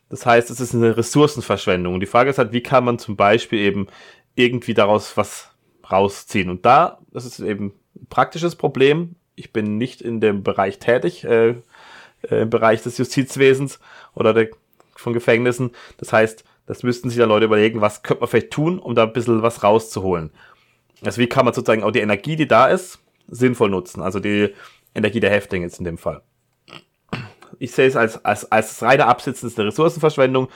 Das 0.09 0.25
heißt, 0.25 0.49
es 0.49 0.59
ist 0.59 0.75
eine 0.75 0.95
Ressourcenverschwendung. 0.95 1.93
Und 1.93 1.99
die 1.99 2.05
Frage 2.05 2.29
ist 2.29 2.37
halt, 2.37 2.53
wie 2.53 2.63
kann 2.63 2.85
man 2.85 2.99
zum 2.99 3.15
Beispiel 3.15 3.59
eben 3.59 3.87
irgendwie 4.35 4.73
daraus 4.73 5.17
was 5.17 5.49
rausziehen? 5.89 6.49
Und 6.49 6.65
da, 6.65 6.99
das 7.11 7.25
ist 7.25 7.39
eben 7.39 7.73
praktisches 8.09 8.55
Problem. 8.55 9.15
Ich 9.35 9.51
bin 9.51 9.77
nicht 9.77 10.01
in 10.01 10.21
dem 10.21 10.43
Bereich 10.43 10.79
tätig, 10.79 11.23
äh, 11.23 11.55
äh, 12.29 12.41
im 12.41 12.49
Bereich 12.49 12.83
des 12.83 12.97
Justizwesens 12.97 13.79
oder 14.13 14.33
der, 14.33 14.49
von 14.95 15.13
Gefängnissen. 15.13 15.71
Das 15.97 16.13
heißt, 16.13 16.43
das 16.65 16.83
müssten 16.83 17.09
sich 17.09 17.17
da 17.17 17.25
Leute 17.25 17.45
überlegen, 17.45 17.81
was 17.81 18.03
könnte 18.03 18.21
man 18.21 18.29
vielleicht 18.29 18.51
tun, 18.51 18.79
um 18.79 18.95
da 18.95 19.03
ein 19.03 19.13
bisschen 19.13 19.41
was 19.41 19.63
rauszuholen. 19.63 20.31
Also 21.05 21.21
wie 21.21 21.27
kann 21.27 21.45
man 21.45 21.53
sozusagen 21.53 21.83
auch 21.83 21.91
die 21.91 21.99
Energie, 21.99 22.35
die 22.35 22.47
da 22.47 22.67
ist, 22.67 22.99
sinnvoll 23.27 23.69
nutzen. 23.69 24.01
Also 24.01 24.19
die 24.19 24.53
Energie 24.95 25.19
der 25.19 25.31
Häftlinge 25.31 25.65
jetzt 25.65 25.79
in 25.79 25.85
dem 25.85 25.97
Fall. 25.97 26.21
Ich 27.59 27.71
sehe 27.71 27.87
es 27.87 27.95
als, 27.95 28.23
als, 28.25 28.51
als 28.51 28.81
reine 28.81 29.05
Absitzen 29.05 29.53
der 29.55 29.67
Ressourcenverschwendung 29.67 30.49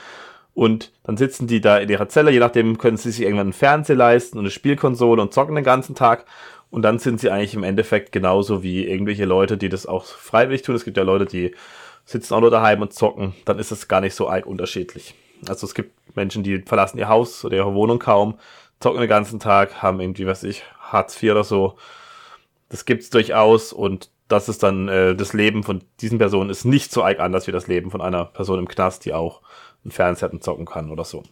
und 0.54 0.92
dann 1.04 1.16
sitzen 1.16 1.46
die 1.46 1.60
da 1.60 1.78
in 1.78 1.88
ihrer 1.88 2.08
Zelle, 2.08 2.32
je 2.32 2.40
nachdem 2.40 2.78
können 2.78 2.96
sie 2.96 3.12
sich 3.12 3.22
irgendwann 3.22 3.46
einen 3.46 3.52
Fernseher 3.52 3.96
leisten 3.96 4.38
und 4.38 4.44
eine 4.44 4.50
Spielkonsole 4.50 5.22
und 5.22 5.32
zocken 5.32 5.54
den 5.54 5.64
ganzen 5.64 5.94
Tag 5.94 6.26
und 6.70 6.82
dann 6.82 6.98
sind 6.98 7.20
sie 7.20 7.30
eigentlich 7.30 7.54
im 7.54 7.62
Endeffekt 7.62 8.12
genauso 8.12 8.62
wie 8.62 8.86
irgendwelche 8.86 9.24
Leute, 9.24 9.56
die 9.56 9.68
das 9.68 9.86
auch 9.86 10.04
freiwillig 10.04 10.62
tun. 10.62 10.74
Es 10.74 10.84
gibt 10.84 10.96
ja 10.96 11.02
Leute, 11.02 11.26
die 11.26 11.54
sitzen 12.04 12.34
auch 12.34 12.40
nur 12.40 12.50
daheim 12.50 12.82
und 12.82 12.92
zocken. 12.92 13.34
Dann 13.44 13.58
ist 13.58 13.70
es 13.70 13.88
gar 13.88 14.00
nicht 14.00 14.14
so 14.14 14.28
arg 14.28 14.46
unterschiedlich. 14.46 15.14
Also 15.48 15.66
es 15.66 15.74
gibt 15.74 15.92
Menschen, 16.16 16.42
die 16.42 16.58
verlassen 16.62 16.98
ihr 16.98 17.08
Haus 17.08 17.44
oder 17.44 17.56
ihre 17.56 17.74
Wohnung 17.74 17.98
kaum, 17.98 18.38
zocken 18.80 19.00
den 19.00 19.08
ganzen 19.08 19.40
Tag, 19.40 19.82
haben 19.82 20.00
irgendwie, 20.00 20.26
was 20.26 20.44
ich, 20.44 20.64
Hartz 20.80 21.20
IV 21.22 21.32
oder 21.32 21.44
so. 21.44 21.76
Das 22.68 22.84
gibt's 22.84 23.10
durchaus 23.10 23.72
und 23.72 24.10
das 24.28 24.48
ist 24.48 24.62
dann 24.62 24.88
äh, 24.88 25.14
das 25.14 25.32
Leben 25.32 25.62
von 25.62 25.82
diesen 26.00 26.18
Personen 26.18 26.50
ist 26.50 26.64
nicht 26.64 26.92
so 26.92 27.02
arg 27.02 27.18
anders 27.18 27.46
wie 27.46 27.52
das 27.52 27.66
Leben 27.66 27.90
von 27.90 28.02
einer 28.02 28.26
Person 28.26 28.58
im 28.58 28.68
Knast, 28.68 29.04
die 29.04 29.14
auch 29.14 29.40
einen 29.84 29.90
Fernseher 29.90 30.30
zocken 30.40 30.66
kann 30.66 30.90
oder 30.90 31.04
so. 31.04 31.22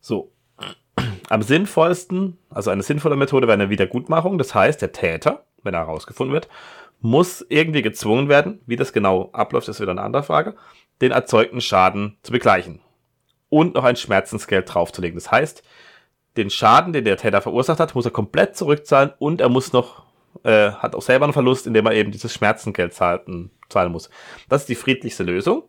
So, 0.00 0.32
am 1.28 1.42
sinnvollsten, 1.42 2.38
also 2.50 2.70
eine 2.70 2.82
sinnvolle 2.82 3.16
Methode 3.16 3.46
wäre 3.46 3.54
eine 3.54 3.70
Wiedergutmachung. 3.70 4.38
Das 4.38 4.54
heißt, 4.54 4.80
der 4.82 4.92
Täter, 4.92 5.44
wenn 5.62 5.74
er 5.74 5.80
herausgefunden 5.80 6.32
wird, 6.32 6.48
muss 7.00 7.44
irgendwie 7.48 7.82
gezwungen 7.82 8.28
werden, 8.28 8.60
wie 8.66 8.76
das 8.76 8.92
genau 8.92 9.30
abläuft, 9.32 9.68
ist 9.68 9.80
wieder 9.80 9.92
eine 9.92 10.02
andere 10.02 10.22
Frage, 10.22 10.54
den 11.00 11.12
erzeugten 11.12 11.60
Schaden 11.60 12.18
zu 12.22 12.32
begleichen. 12.32 12.80
Und 13.50 13.74
noch 13.74 13.84
ein 13.84 13.96
Schmerzensgeld 13.96 14.72
draufzulegen. 14.72 15.16
Das 15.16 15.30
heißt, 15.30 15.62
den 16.36 16.48
Schaden, 16.50 16.92
den 16.92 17.04
der 17.04 17.18
Täter 17.18 17.42
verursacht 17.42 17.80
hat, 17.80 17.94
muss 17.94 18.06
er 18.06 18.12
komplett 18.12 18.56
zurückzahlen 18.56 19.12
und 19.18 19.40
er 19.40 19.48
muss 19.48 19.72
noch, 19.72 20.04
äh, 20.44 20.70
hat 20.70 20.94
auch 20.94 21.02
selber 21.02 21.26
einen 21.26 21.32
Verlust, 21.32 21.66
indem 21.66 21.86
er 21.86 21.92
eben 21.92 22.12
dieses 22.12 22.32
Schmerzengeld 22.32 22.94
zahlen, 22.94 23.50
zahlen 23.68 23.92
muss. 23.92 24.08
Das 24.48 24.62
ist 24.62 24.68
die 24.68 24.74
friedlichste 24.76 25.24
Lösung. 25.24 25.64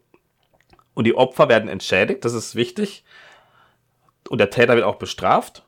Und 0.93 1.05
die 1.05 1.15
Opfer 1.15 1.49
werden 1.49 1.69
entschädigt, 1.69 2.23
das 2.23 2.33
ist 2.33 2.55
wichtig 2.55 3.03
und 4.29 4.37
der 4.37 4.49
Täter 4.49 4.75
wird 4.75 4.85
auch 4.85 4.95
bestraft. 4.95 5.63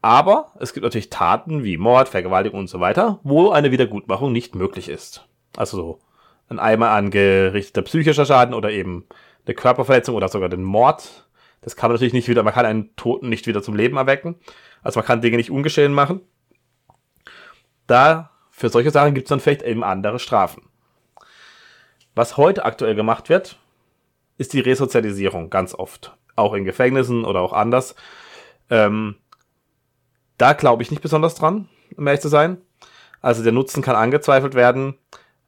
Aber 0.00 0.52
es 0.58 0.72
gibt 0.72 0.82
natürlich 0.82 1.10
Taten 1.10 1.62
wie 1.62 1.76
Mord, 1.76 2.08
Vergewaltigung 2.08 2.60
und 2.60 2.68
so 2.68 2.80
weiter, 2.80 3.20
wo 3.22 3.50
eine 3.50 3.70
Wiedergutmachung 3.70 4.32
nicht 4.32 4.54
möglich 4.54 4.88
ist. 4.88 5.26
Also 5.56 5.76
so 5.76 6.00
ein 6.48 6.58
einmal 6.58 6.96
angerichteter 6.96 7.82
psychischer 7.82 8.26
Schaden 8.26 8.54
oder 8.54 8.70
eben 8.70 9.06
eine 9.46 9.54
Körperverletzung 9.54 10.14
oder 10.14 10.28
sogar 10.28 10.48
den 10.48 10.62
Mord. 10.62 11.26
Das 11.62 11.76
kann 11.76 11.88
man 11.88 11.94
natürlich 11.94 12.12
nicht 12.12 12.28
wieder, 12.28 12.42
man 12.42 12.52
kann 12.52 12.66
einen 12.66 12.94
Toten 12.96 13.28
nicht 13.28 13.46
wieder 13.46 13.62
zum 13.62 13.74
Leben 13.74 13.96
erwecken. 13.96 14.36
Also 14.82 14.98
man 15.00 15.06
kann 15.06 15.22
Dinge 15.22 15.36
nicht 15.36 15.50
ungeschehen 15.50 15.92
machen. 15.92 16.20
Da, 17.86 18.30
für 18.50 18.68
solche 18.68 18.90
Sachen 18.90 19.14
gibt 19.14 19.26
es 19.26 19.28
dann 19.30 19.40
vielleicht 19.40 19.62
eben 19.62 19.82
andere 19.82 20.18
Strafen. 20.18 20.68
Was 22.14 22.36
heute 22.36 22.64
aktuell 22.64 22.94
gemacht 22.94 23.28
wird, 23.28 23.58
ist 24.38 24.52
die 24.52 24.60
Resozialisierung 24.60 25.50
ganz 25.50 25.74
oft 25.74 26.16
auch 26.36 26.54
in 26.54 26.64
Gefängnissen 26.64 27.24
oder 27.24 27.40
auch 27.40 27.52
anders. 27.52 27.94
Ähm, 28.70 29.16
da 30.38 30.54
glaube 30.54 30.82
ich 30.82 30.90
nicht 30.90 31.02
besonders 31.02 31.34
dran, 31.34 31.68
um 31.96 32.06
ehrlich 32.06 32.22
zu 32.22 32.28
sein. 32.28 32.58
Also 33.20 33.42
der 33.42 33.52
Nutzen 33.52 33.82
kann 33.82 33.96
angezweifelt 33.96 34.54
werden. 34.54 34.98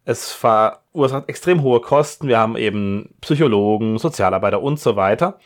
Es 0.04 0.33
verursacht 0.33 1.28
extrem 1.28 1.62
hohe 1.62 1.80
Kosten. 1.80 2.28
Wir 2.28 2.38
haben 2.38 2.56
eben 2.56 3.14
Psychologen, 3.21 3.99
Sozialarbeiter 3.99 4.62
und 4.62 4.78
so 4.78 4.97
weiter. 4.97 5.40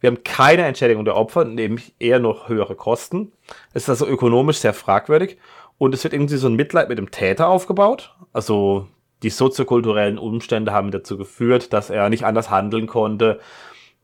Wir 0.00 0.08
haben 0.08 0.24
keine 0.24 0.64
Entschädigung 0.64 1.04
der 1.04 1.16
Opfer, 1.16 1.44
nämlich 1.44 1.94
eher 1.98 2.18
noch 2.18 2.48
höhere 2.48 2.74
Kosten. 2.74 3.32
Es 3.72 3.84
ist 3.84 3.88
also 3.88 4.06
ökonomisch 4.06 4.58
sehr 4.58 4.74
fragwürdig. 4.74 5.38
Und 5.78 5.94
es 5.94 6.04
wird 6.04 6.14
irgendwie 6.14 6.36
so 6.36 6.48
ein 6.48 6.54
Mitleid 6.54 6.88
mit 6.88 6.98
dem 6.98 7.10
Täter 7.10 7.48
aufgebaut. 7.48 8.14
Also 8.32 8.88
die 9.22 9.30
soziokulturellen 9.30 10.18
Umstände 10.18 10.72
haben 10.72 10.90
dazu 10.90 11.16
geführt, 11.16 11.72
dass 11.72 11.90
er 11.90 12.08
nicht 12.08 12.24
anders 12.24 12.50
handeln 12.50 12.86
konnte. 12.86 13.40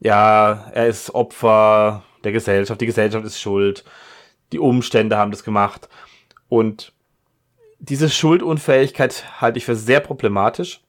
Ja, 0.01 0.71
er 0.73 0.87
ist 0.87 1.15
Opfer 1.15 2.03
der 2.25 2.33
Gesellschaft, 2.33 2.81
die 2.81 2.87
Gesellschaft 2.87 3.25
ist 3.25 3.41
schuld, 3.41 3.85
die 4.53 4.59
Umstände 4.59 5.17
haben 5.17 5.31
das 5.31 5.45
gemacht. 5.45 5.89
Und 6.49 6.93
diese 7.79 8.11
Schuldunfähigkeit 8.11 9.41
halte 9.41 9.59
ich 9.59 9.65
für 9.65 9.77
sehr 9.77 10.01
problematisch. 10.01 10.81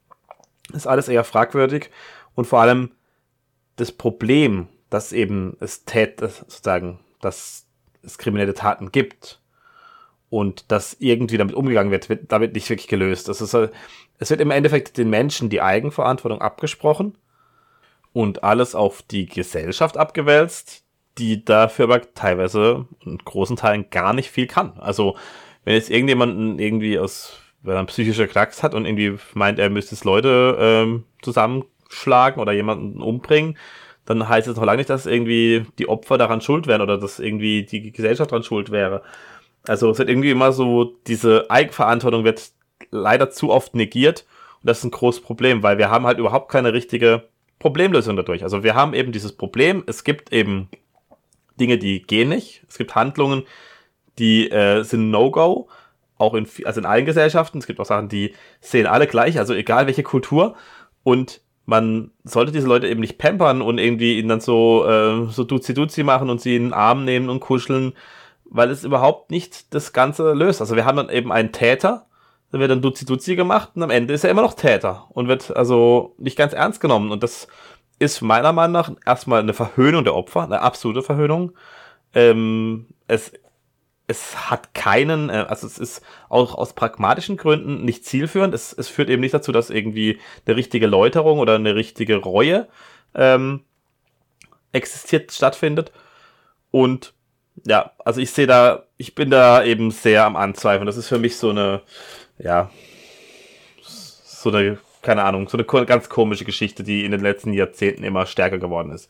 Ist 0.74 0.88
alles 0.88 1.08
eher 1.08 1.24
fragwürdig. 1.24 1.90
Und 2.36 2.46
vor 2.46 2.60
allem 2.62 2.92
das 3.76 3.92
Problem, 3.92 4.68
dass 4.94 5.12
eben 5.12 5.58
es 5.60 5.86
tät, 5.86 6.20
sozusagen, 6.20 7.00
dass 7.20 7.66
es 8.04 8.20
kriminelle 8.20 8.54
Taten 8.54 8.92
gibt 8.92 9.42
und 10.30 10.72
dass 10.72 10.98
irgendwie 11.00 11.38
damit 11.38 11.56
umgegangen 11.56 11.92
wird, 11.92 12.10
wird 12.10 12.32
damit 12.32 12.54
nicht 12.54 12.70
wirklich 12.70 12.88
gelöst. 12.88 13.28
Das 13.28 13.42
ist, 13.42 13.56
es 14.20 14.30
wird 14.30 14.40
im 14.40 14.52
Endeffekt 14.52 14.98
den 15.00 15.10
Menschen 15.10 15.50
die 15.50 15.62
Eigenverantwortung 15.62 16.42
abgesprochen 16.42 17.18
und 18.14 18.44
alles 18.44 18.76
auf 18.76 19.02
die 19.02 19.26
Gesellschaft 19.26 19.98
abgewälzt, 19.98 20.84
die 21.18 21.44
dafür 21.44 21.86
aber 21.86 22.14
teilweise 22.14 22.86
in 23.04 23.18
großen 23.18 23.56
Teilen 23.56 23.90
gar 23.90 24.14
nicht 24.14 24.30
viel 24.30 24.46
kann. 24.46 24.78
Also 24.80 25.18
wenn 25.64 25.74
jetzt 25.74 25.90
irgendjemanden 25.90 26.60
irgendwie 26.60 27.00
aus, 27.00 27.40
wenn 27.64 27.74
er 27.74 27.80
einen 27.80 27.88
psychischer 27.88 28.28
Knacks 28.28 28.62
hat 28.62 28.76
und 28.76 28.86
irgendwie 28.86 29.18
meint, 29.34 29.58
er 29.58 29.72
müsste 29.72 29.96
es 29.96 30.04
Leute 30.04 30.56
ähm, 30.60 31.06
zusammenschlagen 31.24 32.40
oder 32.40 32.52
jemanden 32.52 33.02
umbringen, 33.02 33.58
dann 34.06 34.28
heißt 34.28 34.48
es 34.48 34.56
noch 34.56 34.66
lange 34.66 34.78
nicht, 34.78 34.90
dass 34.90 35.06
irgendwie 35.06 35.66
die 35.80 35.88
Opfer 35.88 36.18
daran 36.18 36.42
schuld 36.42 36.68
wären 36.68 36.82
oder 36.82 36.98
dass 36.98 37.20
irgendwie 37.20 37.64
die 37.64 37.92
Gesellschaft 37.92 38.32
daran 38.32 38.44
schuld 38.44 38.72
wäre. 38.72 39.02
Also 39.68 39.90
es 39.90 39.98
wird 39.98 40.10
irgendwie 40.10 40.32
immer 40.32 40.52
so, 40.52 40.98
diese 41.08 41.50
Eigenverantwortung 41.50 42.24
wird 42.24 42.52
leider 42.92 43.30
zu 43.30 43.50
oft 43.50 43.76
negiert 43.76 44.26
und 44.62 44.68
das 44.68 44.80
ist 44.80 44.84
ein 44.86 44.92
großes 44.92 45.22
Problem, 45.22 45.64
weil 45.64 45.78
wir 45.78 45.90
haben 45.90 46.06
halt 46.06 46.20
überhaupt 46.20 46.52
keine 46.52 46.74
richtige 46.74 47.24
Problemlösung 47.60 48.18
dadurch. 48.18 48.44
Also 48.44 48.64
wir 48.64 48.76
haben 48.76 48.94
eben 48.94 49.12
dieses 49.12 49.34
Problem, 49.34 49.84
es 49.88 50.04
gibt 50.04 50.34
eben 50.34 50.70
Dinge, 51.60 51.78
die 51.78 52.02
gehen 52.02 52.30
nicht, 52.30 52.64
es 52.68 52.78
gibt 52.78 52.96
Handlungen, 52.96 53.44
die 54.20 54.50
äh, 54.52 54.84
sind 54.84 55.12
No-Go, 55.12 55.70
auch 56.18 56.34
in, 56.34 56.48
also 56.66 56.80
in 56.80 56.86
allen 56.86 57.06
Gesellschaften. 57.06 57.58
Es 57.58 57.68
gibt 57.68 57.80
auch 57.80 57.86
Sachen, 57.86 58.10
die 58.10 58.34
sehen 58.62 58.88
alle 58.88 59.08
gleich, 59.08 59.40
also 59.40 59.54
egal 59.54 59.88
welche 59.88 60.04
Kultur. 60.04 60.56
Und 61.04 61.42
man 61.66 62.12
sollte 62.24 62.52
diese 62.52 62.68
Leute 62.68 62.88
eben 62.88 63.00
nicht 63.00 63.18
pampern 63.18 63.62
und 63.62 63.78
irgendwie 63.78 64.20
ihnen 64.20 64.30
dann 64.30 64.42
so, 64.42 64.86
äh, 64.88 65.28
so 65.30 65.44
Duzi-Duzi 65.44 66.04
machen 66.04 66.30
und 66.30 66.42
sie 66.42 66.56
in 66.56 66.64
den 66.64 66.74
Arm 66.74 67.06
nehmen 67.06 67.30
und 67.30 67.40
kuscheln, 67.40 67.94
weil 68.46 68.70
es 68.70 68.84
überhaupt 68.84 69.32
nicht 69.32 69.74
das 69.74 69.94
Ganze 69.94 70.34
löst. 70.34 70.62
Also 70.62 70.76
wir 70.76 70.86
haben 70.86 70.98
dann 70.98 71.10
eben 71.10 71.32
einen 71.32 71.52
Täter, 71.52 72.06
da 72.52 72.60
wird 72.60 72.70
dann 72.70 72.82
Duzi-Duzi 72.82 73.36
gemacht 73.36 73.72
und 73.76 73.84
am 73.84 73.90
Ende 73.90 74.14
ist 74.14 74.24
er 74.24 74.32
immer 74.32 74.42
noch 74.42 74.54
Täter 74.54 75.06
und 75.10 75.28
wird 75.28 75.56
also 75.56 76.16
nicht 76.18 76.38
ganz 76.38 76.54
ernst 76.54 76.82
genommen. 76.82 77.12
Und 77.12 77.24
das 77.24 77.48
ist 78.00 78.22
meiner 78.22 78.54
Meinung 78.54 78.74
nach 78.74 78.92
erstmal 79.06 79.40
eine 79.40 79.54
Verhöhnung 79.54 80.04
der 80.04 80.16
Opfer, 80.16 80.44
eine 80.44 80.62
absolute 80.62 81.02
Verhöhnung. 81.02 81.54
Ähm, 82.14 82.88
es 83.08 83.32
es 84.14 84.50
hat 84.50 84.74
keinen, 84.76 85.30
äh, 85.30 85.46
also 85.48 85.66
es 85.66 85.80
ist 85.80 86.02
auch 86.30 86.56
aus 86.56 86.74
pragmatischen 86.74 87.36
Gründen 87.36 87.84
nicht 87.84 88.06
zielführend. 88.06 88.54
Es, 88.54 88.72
es 88.72 88.88
führt 88.88 89.10
eben 89.10 89.22
nicht 89.22 89.34
dazu, 89.34 89.52
dass 89.52 89.70
irgendwie 89.70 90.20
eine 90.46 90.56
richtige 90.56 90.88
Läuterung 90.88 91.40
oder 91.40 91.56
eine 91.56 91.76
richtige 91.76 92.18
Reue 92.18 92.68
ähm, 93.16 93.62
existiert, 94.72 95.32
stattfindet. 95.32 95.92
Und 96.72 97.14
ja, 97.66 97.92
also 98.06 98.22
ich 98.22 98.32
sehe 98.32 98.48
da, 98.48 98.84
ich 98.98 99.16
bin 99.16 99.32
da 99.32 99.64
eben 99.64 99.92
sehr 99.92 100.26
am 100.26 100.36
Anzweifeln. 100.36 100.86
Das 100.86 100.98
ist 100.98 101.08
für 101.08 101.20
mich 101.20 101.38
so 101.38 101.50
eine, 101.50 101.82
ja, 102.38 102.70
so 103.82 104.50
eine, 104.50 104.78
keine 105.02 105.24
Ahnung, 105.24 105.50
so 105.50 105.58
eine 105.58 105.66
ganz 105.86 106.08
komische 106.10 106.46
Geschichte, 106.46 106.84
die 106.84 107.04
in 107.04 107.12
den 107.12 107.22
letzten 107.22 107.54
Jahrzehnten 107.54 108.04
immer 108.04 108.28
stärker 108.28 108.60
geworden 108.60 108.92
ist. 108.92 109.10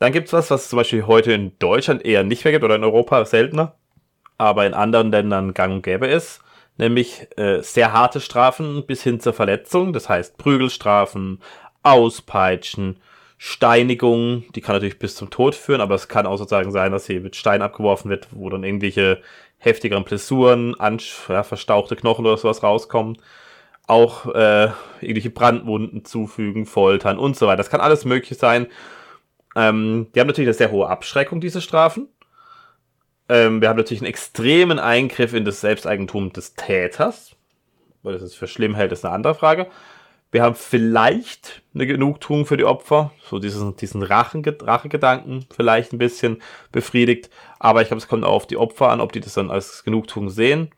Dann 0.00 0.12
gibt's 0.12 0.32
was, 0.32 0.50
was 0.50 0.68
zum 0.68 0.78
Beispiel 0.78 1.06
heute 1.06 1.32
in 1.32 1.52
Deutschland 1.58 2.04
eher 2.04 2.24
nicht 2.24 2.44
mehr 2.44 2.52
gibt 2.52 2.64
oder 2.64 2.76
in 2.76 2.84
Europa 2.84 3.24
seltener 3.24 3.76
aber 4.40 4.66
in 4.66 4.74
anderen 4.74 5.12
Ländern 5.12 5.52
gang 5.52 5.74
und 5.74 5.82
gäbe 5.82 6.06
ist, 6.06 6.40
nämlich 6.78 7.28
äh, 7.36 7.60
sehr 7.60 7.92
harte 7.92 8.20
Strafen 8.20 8.86
bis 8.86 9.02
hin 9.02 9.20
zur 9.20 9.34
Verletzung, 9.34 9.92
das 9.92 10.08
heißt 10.08 10.38
Prügelstrafen, 10.38 11.40
Auspeitschen, 11.82 12.96
Steinigung, 13.36 14.44
die 14.54 14.62
kann 14.62 14.74
natürlich 14.74 14.98
bis 14.98 15.14
zum 15.14 15.28
Tod 15.28 15.54
führen, 15.54 15.82
aber 15.82 15.94
es 15.94 16.08
kann 16.08 16.26
auch 16.26 16.38
sozusagen 16.38 16.72
sein, 16.72 16.90
dass 16.90 17.06
hier 17.06 17.20
mit 17.20 17.36
Stein 17.36 17.62
abgeworfen 17.62 18.10
wird, 18.10 18.28
wo 18.30 18.48
dann 18.48 18.64
irgendwelche 18.64 19.20
heftigeren 19.58 20.04
Blessuren, 20.04 20.74
ja, 21.28 21.42
verstauchte 21.42 21.96
Knochen 21.96 22.24
oder 22.24 22.38
sowas 22.38 22.62
rauskommen. 22.62 23.18
Auch 23.86 24.26
äh, 24.34 24.68
irgendwelche 25.00 25.30
Brandwunden 25.30 26.04
zufügen, 26.04 26.64
foltern 26.64 27.18
und 27.18 27.36
so 27.36 27.46
weiter. 27.46 27.58
Das 27.58 27.70
kann 27.70 27.80
alles 27.80 28.04
möglich 28.04 28.38
sein. 28.38 28.68
Ähm, 29.56 30.08
die 30.14 30.20
haben 30.20 30.28
natürlich 30.28 30.48
eine 30.48 30.54
sehr 30.54 30.70
hohe 30.70 30.88
Abschreckung, 30.88 31.40
diese 31.40 31.60
Strafen. 31.60 32.08
Ähm, 33.30 33.60
wir 33.60 33.68
haben 33.68 33.76
natürlich 33.76 34.02
einen 34.02 34.08
extremen 34.08 34.80
Eingriff 34.80 35.34
in 35.34 35.44
das 35.44 35.60
Selbsteigentum 35.60 36.32
des 36.32 36.56
Täters. 36.56 37.36
Weil 38.02 38.14
das 38.14 38.22
es 38.22 38.34
für 38.34 38.48
schlimm 38.48 38.74
hält, 38.74 38.90
ist 38.90 39.04
eine 39.04 39.14
andere 39.14 39.36
Frage. 39.36 39.68
Wir 40.32 40.42
haben 40.42 40.56
vielleicht 40.56 41.62
eine 41.72 41.86
Genugtuung 41.86 42.44
für 42.44 42.56
die 42.56 42.64
Opfer, 42.64 43.12
so 43.24 43.38
diesen, 43.38 43.76
diesen 43.76 44.02
Rachen, 44.02 44.44
Rachegedanken 44.44 45.46
vielleicht 45.54 45.92
ein 45.92 45.98
bisschen 45.98 46.42
befriedigt. 46.72 47.30
Aber 47.60 47.82
ich 47.82 47.88
glaube, 47.88 48.00
es 48.00 48.08
kommt 48.08 48.24
auch 48.24 48.32
auf 48.32 48.46
die 48.48 48.56
Opfer 48.56 48.88
an, 48.88 49.00
ob 49.00 49.12
die 49.12 49.20
das 49.20 49.34
dann 49.34 49.50
als 49.50 49.84
Genugtuung 49.84 50.28
sehen. 50.28 50.70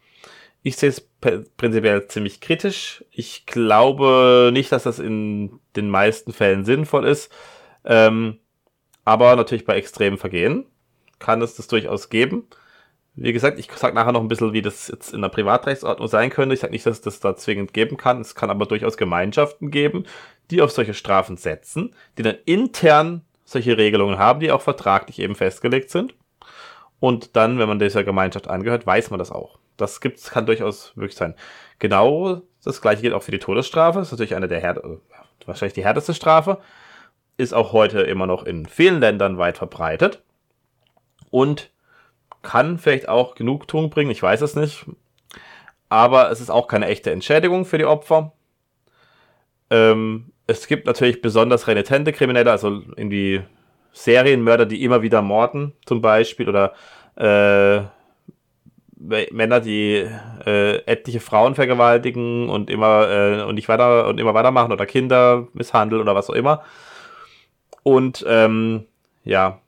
Ich 0.63 0.77
sehe 0.77 0.91
es 0.91 1.01
prinzipiell 1.57 2.07
ziemlich 2.09 2.43
kritisch. 2.43 3.03
Ich 3.11 3.47
glaube 3.47 4.51
nicht, 4.53 4.73
dass 4.73 4.83
das 4.83 4.99
in 4.99 5.59
den 5.75 5.89
meisten 5.89 6.35
Fällen 6.35 6.67
sinnvoll 6.67 7.07
ist. 7.07 7.33
Ähm, 7.87 8.41
aber 9.07 9.37
natürlich 9.37 9.65
bei 9.65 9.77
extremen 9.77 10.19
Vergehen 10.19 10.67
kann 11.23 11.41
es 11.41 11.55
das 11.55 11.69
durchaus 11.69 12.11
geben. 12.11 12.49
Wie 13.15 13.33
gesagt, 13.33 13.59
ich 13.59 13.71
sage 13.71 13.95
nachher 13.95 14.13
noch 14.13 14.21
ein 14.21 14.29
bisschen, 14.29 14.53
wie 14.53 14.63
das 14.63 14.89
jetzt 14.89 15.15
in 15.15 15.23
der 15.23 15.29
Privatrechtsordnung 15.29 16.09
sein 16.09 16.31
könnte. 16.31 16.55
Ich 16.55 16.61
sage 16.61 16.73
nicht, 16.73 16.85
dass 16.85 16.97
es 16.99 17.03
das 17.03 17.21
da 17.21 17.37
zwingend 17.37 17.73
geben 17.73 17.97
kann. 17.97 18.21
Es 18.21 18.35
kann 18.35 18.51
aber 18.51 18.67
durchaus 18.67 18.97
Gemeinschaften 18.97 19.71
geben, 19.71 20.05
die 20.51 20.63
auf 20.63 20.73
solche 20.73 20.95
Strafen 20.95 21.37
setzen, 21.37 21.95
die 22.19 22.23
dann 22.23 22.37
intern 22.47 23.23
solche 23.45 23.77
Regelungen 23.77 24.19
haben, 24.19 24.41
die 24.41 24.51
auch 24.51 24.63
vertraglich 24.63 25.19
eben 25.19 25.35
festgelegt 25.35 25.91
sind. 25.91 26.15
Und 27.01 27.37
dann, 27.37 27.59
wenn 27.59 27.69
man 27.69 27.79
dieser 27.79 28.03
Gemeinschaft 28.03 28.49
angehört, 28.49 28.87
weiß 28.87 29.11
man 29.11 29.19
das 29.19 29.31
auch. 29.31 29.59
Das 29.77 30.01
gibt's, 30.01 30.31
kann 30.31 30.47
durchaus 30.47 30.97
wirklich 30.97 31.17
sein. 31.17 31.35
Genau 31.79 32.43
das 32.65 32.81
gleiche 32.81 33.03
gilt 33.03 33.15
auch 33.15 33.23
für 33.23 33.33
die 33.33 33.39
Todesstrafe. 33.39 33.99
Das 33.99 34.09
ist 34.09 34.13
natürlich 34.13 34.37
eine 34.37 34.49
der 34.49 34.61
härtesten, 34.61 35.01
wahrscheinlich 35.47 35.75
die 35.75 35.85
härteste 35.85 36.15
Strafe. 36.15 36.59
Ist 37.37 37.53
auch 37.53 37.73
heute 37.73 38.01
immer 38.03 38.27
noch 38.27 38.45
in 38.45 38.67
vielen 38.67 39.01
Ländern 39.01 39.37
weit 39.37 39.59
verbreitet 39.59 40.23
und 41.33 41.71
kann 42.43 42.79
vielleicht 42.79 43.09
auch 43.09 43.35
Genugtuung 43.35 43.91
bringen, 43.91 44.13
ich 44.13 44.23
weiß 44.23 44.43
es 44.43 44.55
nicht. 44.55 44.87
Aber 45.89 46.31
es 46.31 46.41
ist 46.41 46.51
auch 46.51 46.69
keine 46.69 46.87
echte 46.87 47.11
Entschädigung 47.11 47.65
für 47.65 47.79
die 47.79 47.85
Opfer. 47.85 48.33
Ähm, 49.71 50.33
es 50.47 50.67
gibt 50.67 50.87
natürlich 50.87 51.23
besonders 51.23 51.67
renitente 51.67 52.13
Kriminelle, 52.13 52.51
also 52.51 52.83
irgendwie 52.97 53.43
Serienmörder, 53.93 54.67
die 54.67 54.85
immer 54.85 55.03
wieder 55.03 55.23
morden, 55.23 55.73
zum 55.87 56.01
Beispiel, 56.01 56.49
oder 56.49 56.75
äh, 57.17 57.83
Männer, 59.33 59.61
die 59.61 60.07
äh, 60.47 60.77
etliche 60.87 61.21
Frauen 61.21 61.55
vergewaltigen 61.55 62.49
und 62.49 62.71
immer 62.71 63.09
äh, 63.11 63.43
und 63.43 63.57
nicht 63.57 63.69
weiter 63.69 64.07
und 64.07 64.21
immer 64.21 64.35
weitermachen 64.35 64.73
oder 64.73 64.87
Kinder 64.87 65.49
misshandeln 65.55 66.01
oder 66.01 66.15
was 66.15 66.31
auch 66.31 66.35
immer. 66.35 66.63
Und 67.83 68.25
ähm, 68.29 68.87
ja, 69.25 69.61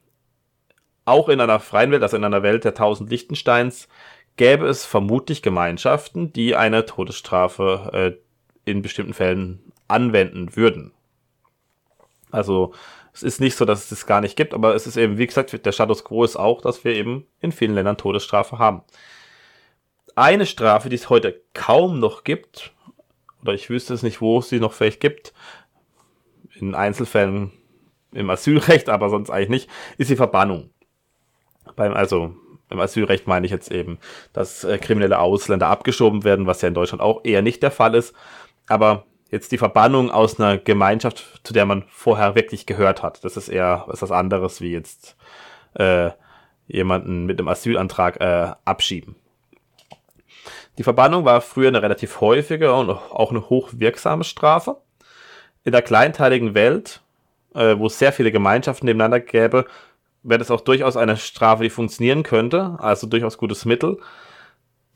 auch 1.05 1.29
in 1.29 1.41
einer 1.41 1.61
freien 1.61 1.91
Welt, 1.91 2.03
also 2.03 2.17
in 2.17 2.25
einer 2.25 2.43
Welt 2.43 2.65
der 2.65 2.75
tausend 2.75 3.11
Lichtensteins, 3.11 3.89
gäbe 4.37 4.67
es 4.67 4.85
vermutlich 4.85 5.43
Gemeinschaften, 5.43 6.33
die 6.33 6.57
eine 6.57 6.87
Todesstrafe 6.87 7.91
äh, 7.93 8.71
in 8.71 8.83
bestimmten 8.83 9.15
Fällen 9.15 9.73
anwenden 9.89 10.57
würden. 10.57 10.93
Also 12.31 12.73
es 13.13 13.23
ist 13.23 13.41
nicht 13.41 13.55
so, 13.55 13.65
dass 13.65 13.85
es 13.85 13.89
das 13.91 14.07
gar 14.07 14.21
nicht 14.21 14.37
gibt, 14.37 14.55
aber 14.55 14.75
es 14.75 14.87
ist 14.87 14.97
eben, 14.97 15.19
wie 15.19 15.27
gesagt, 15.27 15.65
der 15.65 15.73
Status 15.73 16.05
quo 16.05 16.25
ist 16.25 16.37
auch, 16.37 16.61
dass 16.63 16.85
wir 16.85 16.93
eben 16.95 17.27
in 17.41 17.53
vielen 17.53 17.75
Ländern 17.75 17.97
Todesstrafe 17.97 18.59
haben. 18.59 18.83
Eine 20.17 20.47
Strafe, 20.47 20.89
die 20.89 20.97
es 20.97 21.11
heute 21.11 21.41
kaum 21.53 22.01
noch 22.01 22.25
gibt, 22.25 22.73
oder 23.43 23.53
ich 23.53 23.71
wüsste 23.71 23.95
es 23.95 24.03
nicht, 24.03 24.21
wo 24.21 24.39
es 24.39 24.49
sie 24.49 24.59
noch 24.59 24.73
vielleicht 24.73 25.01
gibt, 25.01 25.33
in 26.55 26.75
Einzelfällen 26.75 27.53
im 28.13 28.31
Asylrecht, 28.31 28.89
aber 28.89 29.11
sonst 29.11 29.31
eigentlich 29.31 29.49
nicht, 29.49 29.71
ist 29.99 30.11
die 30.11 30.17
Verbannung 30.17 30.71
beim, 31.77 31.95
also 31.95 32.35
im 32.71 32.81
Asylrecht 32.81 33.27
meine 33.27 33.47
ich 33.47 33.53
jetzt 33.53 33.71
eben, 33.71 33.99
dass 34.33 34.65
äh, 34.65 34.79
kriminelle 34.79 35.19
Ausländer 35.19 35.69
abgeschoben 35.69 36.25
werden, 36.25 36.47
was 36.47 36.63
ja 36.63 36.69
in 36.69 36.75
Deutschland 36.75 37.03
auch 37.03 37.21
eher 37.25 37.43
nicht 37.43 37.63
der 37.63 37.71
Fall 37.71 37.95
ist. 37.95 38.15
Aber 38.69 39.05
jetzt 39.31 39.53
die 39.53 39.59
Verbannung 39.59 40.11
aus 40.11 40.39
einer 40.39 40.59
Gemeinschaft, 40.59 41.41
zu 41.43 41.53
der 41.53 41.67
man 41.67 41.85
vorher 41.89 42.35
wirklich 42.35 42.67
gehört 42.67 43.03
hat, 43.03 43.25
das 43.25 43.37
ist 43.37 43.49
eher 43.49 43.85
was 43.87 44.11
anderes 44.11 44.61
wie 44.61 44.73
jetzt 44.73 45.17
äh, 45.75 46.11
jemanden 46.67 47.27
mit 47.27 47.39
einem 47.39 47.49
Asylantrag 47.49 48.21
äh, 48.21 48.53
abschieben. 48.65 49.17
Die 50.79 50.83
Verbannung 50.83 51.25
war 51.25 51.41
früher 51.41 51.69
eine 51.69 51.83
relativ 51.83 52.21
häufige 52.21 52.75
und 52.75 52.91
auch 52.91 53.31
eine 53.31 53.49
hochwirksame 53.49 54.25
Strafe. 54.25 54.79
In 55.63 55.73
der 55.73 55.83
kleinteiligen 55.83 56.55
Welt, 56.55 57.01
äh, 57.55 57.79
wo 57.79 57.87
es 57.87 57.99
sehr 57.99 58.13
viele 58.13 58.33
Gemeinschaften 58.33 58.87
nebeneinander 58.87 59.21
gäbe, 59.21 59.67
wäre 60.25 60.39
das 60.39 60.51
auch 60.51 60.63
durchaus 60.63 60.97
eine 60.97 61.17
Strafe, 61.17 61.63
die 61.63 61.71
funktionieren 61.71 62.23
könnte, 62.25 62.77
also 62.79 63.07
durchaus 63.07 63.39
gutes 63.39 63.65
Mittel. 63.65 63.99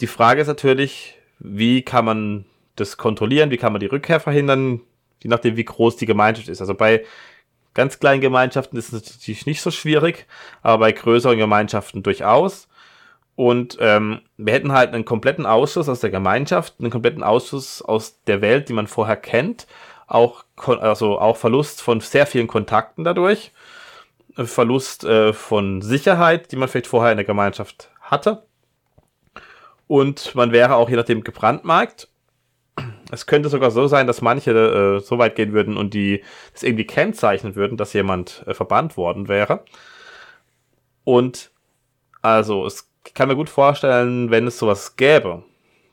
Die 0.00 0.06
Frage 0.06 0.40
ist 0.40 0.48
natürlich, 0.48 1.16
wie 1.38 1.82
kann 1.82 2.04
man 2.04 2.44
das 2.76 2.96
kontrollieren, 2.96 3.50
wie 3.50 3.58
kann 3.58 3.72
man 3.72 3.80
die 3.80 3.86
Rückkehr 3.86 4.20
verhindern, 4.20 4.80
je 5.22 5.28
nachdem, 5.28 5.56
wie 5.56 5.64
groß 5.64 5.96
die 5.96 6.06
Gemeinschaft 6.06 6.48
ist. 6.48 6.60
Also 6.60 6.74
bei 6.74 7.04
ganz 7.74 8.00
kleinen 8.00 8.20
Gemeinschaften 8.20 8.76
ist 8.76 8.92
es 8.92 9.16
natürlich 9.16 9.46
nicht 9.46 9.60
so 9.60 9.70
schwierig, 9.70 10.26
aber 10.62 10.78
bei 10.78 10.92
größeren 10.92 11.38
Gemeinschaften 11.38 12.02
durchaus. 12.02 12.68
Und 13.36 13.76
ähm, 13.80 14.22
wir 14.36 14.54
hätten 14.54 14.72
halt 14.72 14.92
einen 14.92 15.04
kompletten 15.04 15.46
Ausschuss 15.46 15.88
aus 15.88 16.00
der 16.00 16.10
Gemeinschaft, 16.10 16.74
einen 16.80 16.90
kompletten 16.90 17.22
Ausschuss 17.22 17.82
aus 17.82 18.22
der 18.24 18.40
Welt, 18.40 18.68
die 18.68 18.72
man 18.72 18.88
vorher 18.88 19.16
kennt, 19.16 19.66
auch, 20.08 20.44
also 20.56 21.20
auch 21.20 21.36
Verlust 21.36 21.82
von 21.82 22.00
sehr 22.00 22.26
vielen 22.26 22.48
Kontakten 22.48 23.04
dadurch, 23.04 23.52
Verlust 24.46 25.04
äh, 25.04 25.32
von 25.32 25.82
Sicherheit, 25.82 26.52
die 26.52 26.56
man 26.56 26.68
vielleicht 26.68 26.86
vorher 26.86 27.12
in 27.12 27.18
der 27.18 27.24
Gemeinschaft 27.24 27.90
hatte. 28.00 28.44
Und 29.86 30.34
man 30.34 30.52
wäre 30.52 30.76
auch 30.76 30.90
je 30.90 30.96
nachdem 30.96 31.24
gebrandmarkt 31.24 32.08
es 33.10 33.26
könnte 33.26 33.48
sogar 33.48 33.70
so 33.70 33.86
sein, 33.86 34.06
dass 34.06 34.20
manche 34.22 34.50
äh, 34.52 35.00
so 35.00 35.18
weit 35.18 35.36
gehen 35.36 35.52
würden 35.52 35.76
und 35.76 35.94
die 35.94 36.22
das 36.52 36.62
irgendwie 36.62 36.86
kennzeichnen 36.86 37.54
würden, 37.54 37.76
dass 37.76 37.92
jemand 37.92 38.44
äh, 38.46 38.54
verbannt 38.54 38.96
worden 38.96 39.28
wäre. 39.28 39.64
Und 41.04 41.50
also, 42.20 42.66
es 42.66 42.90
kann 43.14 43.28
mir 43.28 43.36
gut 43.36 43.48
vorstellen, 43.48 44.30
wenn 44.30 44.46
es 44.46 44.58
sowas 44.58 44.96
gäbe, 44.96 45.44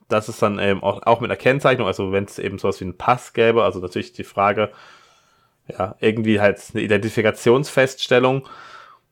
dass 0.09 0.27
es 0.27 0.39
dann 0.39 0.59
eben 0.59 0.83
auch, 0.83 1.03
auch 1.03 1.21
mit 1.21 1.31
einer 1.31 1.37
Kennzeichnung, 1.37 1.87
also 1.87 2.11
wenn 2.11 2.25
es 2.25 2.39
eben 2.39 2.59
sowas 2.59 2.79
wie 2.81 2.85
einen 2.85 2.97
Pass 2.97 3.33
gäbe, 3.33 3.63
also 3.63 3.79
natürlich 3.79 4.13
die 4.13 4.23
Frage, 4.23 4.71
ja, 5.67 5.95
irgendwie 5.99 6.39
halt 6.39 6.61
eine 6.73 6.83
Identifikationsfeststellung 6.83 8.47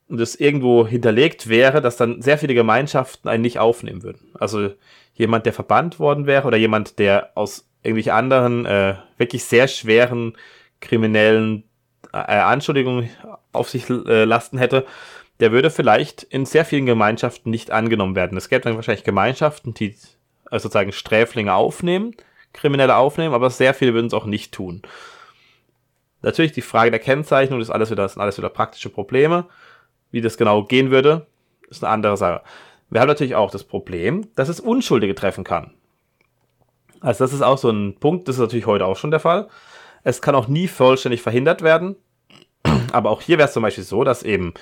und 0.07 0.19
es 0.19 0.35
irgendwo 0.35 0.87
hinterlegt 0.87 1.47
wäre, 1.49 1.81
dass 1.81 1.97
dann 1.97 2.21
sehr 2.21 2.37
viele 2.37 2.53
Gemeinschaften 2.53 3.29
einen 3.29 3.41
nicht 3.41 3.59
aufnehmen 3.59 4.03
würden. 4.03 4.31
Also 4.39 4.71
jemand, 5.15 5.45
der 5.45 5.53
verbannt 5.53 5.99
worden 5.99 6.25
wäre 6.25 6.47
oder 6.47 6.57
jemand, 6.57 6.99
der 6.99 7.31
aus 7.35 7.67
irgendwelche 7.81 8.13
anderen 8.13 8.65
äh, 8.65 8.95
wirklich 9.17 9.43
sehr 9.43 9.67
schweren 9.67 10.37
kriminellen 10.81 11.63
äh, 12.11 12.17
Anschuldigungen 12.17 13.09
auf 13.51 13.69
sich 13.69 13.89
äh, 13.89 14.23
lasten 14.25 14.57
hätte, 14.57 14.85
der 15.39 15.51
würde 15.51 15.69
vielleicht 15.69 16.23
in 16.23 16.45
sehr 16.45 16.65
vielen 16.65 16.85
Gemeinschaften 16.85 17.49
nicht 17.49 17.71
angenommen 17.71 18.15
werden. 18.15 18.37
Es 18.37 18.49
gäbe 18.49 18.61
dann 18.61 18.75
wahrscheinlich 18.75 19.03
Gemeinschaften, 19.03 19.73
die 19.73 19.95
äh, 20.51 20.59
sozusagen 20.59 20.91
Sträflinge 20.91 21.53
aufnehmen, 21.53 22.15
Kriminelle 22.53 22.95
aufnehmen, 22.95 23.33
aber 23.33 23.49
sehr 23.49 23.73
viele 23.73 23.93
würden 23.93 24.07
es 24.07 24.13
auch 24.13 24.25
nicht 24.25 24.53
tun. 24.53 24.83
Natürlich 26.23 26.53
die 26.53 26.61
Frage 26.61 26.89
der 26.89 26.99
Kennzeichnung 26.99 27.61
ist 27.61 27.69
alles 27.69 27.91
wieder, 27.91 28.03
das 28.03 28.13
sind 28.13 28.21
alles 28.21 28.37
wieder 28.37 28.49
praktische 28.49 28.89
Probleme. 28.89 29.45
Wie 30.09 30.21
das 30.21 30.37
genau 30.37 30.63
gehen 30.63 30.89
würde, 30.89 31.27
ist 31.69 31.83
eine 31.83 31.93
andere 31.93 32.17
Sache. 32.17 32.41
Wir 32.89 33.01
haben 33.01 33.07
natürlich 33.07 33.35
auch 33.35 33.51
das 33.51 33.63
Problem, 33.63 34.27
dass 34.35 34.49
es 34.49 34.59
Unschuldige 34.59 35.15
treffen 35.15 35.43
kann. 35.43 35.71
Also 37.01 37.23
das 37.23 37.33
ist 37.33 37.41
auch 37.41 37.57
so 37.57 37.69
ein 37.69 37.95
Punkt, 37.99 38.27
das 38.27 38.35
ist 38.35 38.41
natürlich 38.41 38.65
heute 38.65 38.85
auch 38.85 38.97
schon 38.97 39.11
der 39.11 39.19
Fall. 39.19 39.49
Es 40.03 40.21
kann 40.21 40.35
auch 40.35 40.47
nie 40.47 40.67
vollständig 40.67 41.21
verhindert 41.21 41.61
werden. 41.61 41.95
Aber 42.93 43.09
auch 43.09 43.21
hier 43.21 43.37
wäre 43.37 43.47
es 43.47 43.53
zum 43.53 43.63
Beispiel 43.63 43.83
so, 43.83 44.03
dass 44.03 44.23
eben 44.23 44.53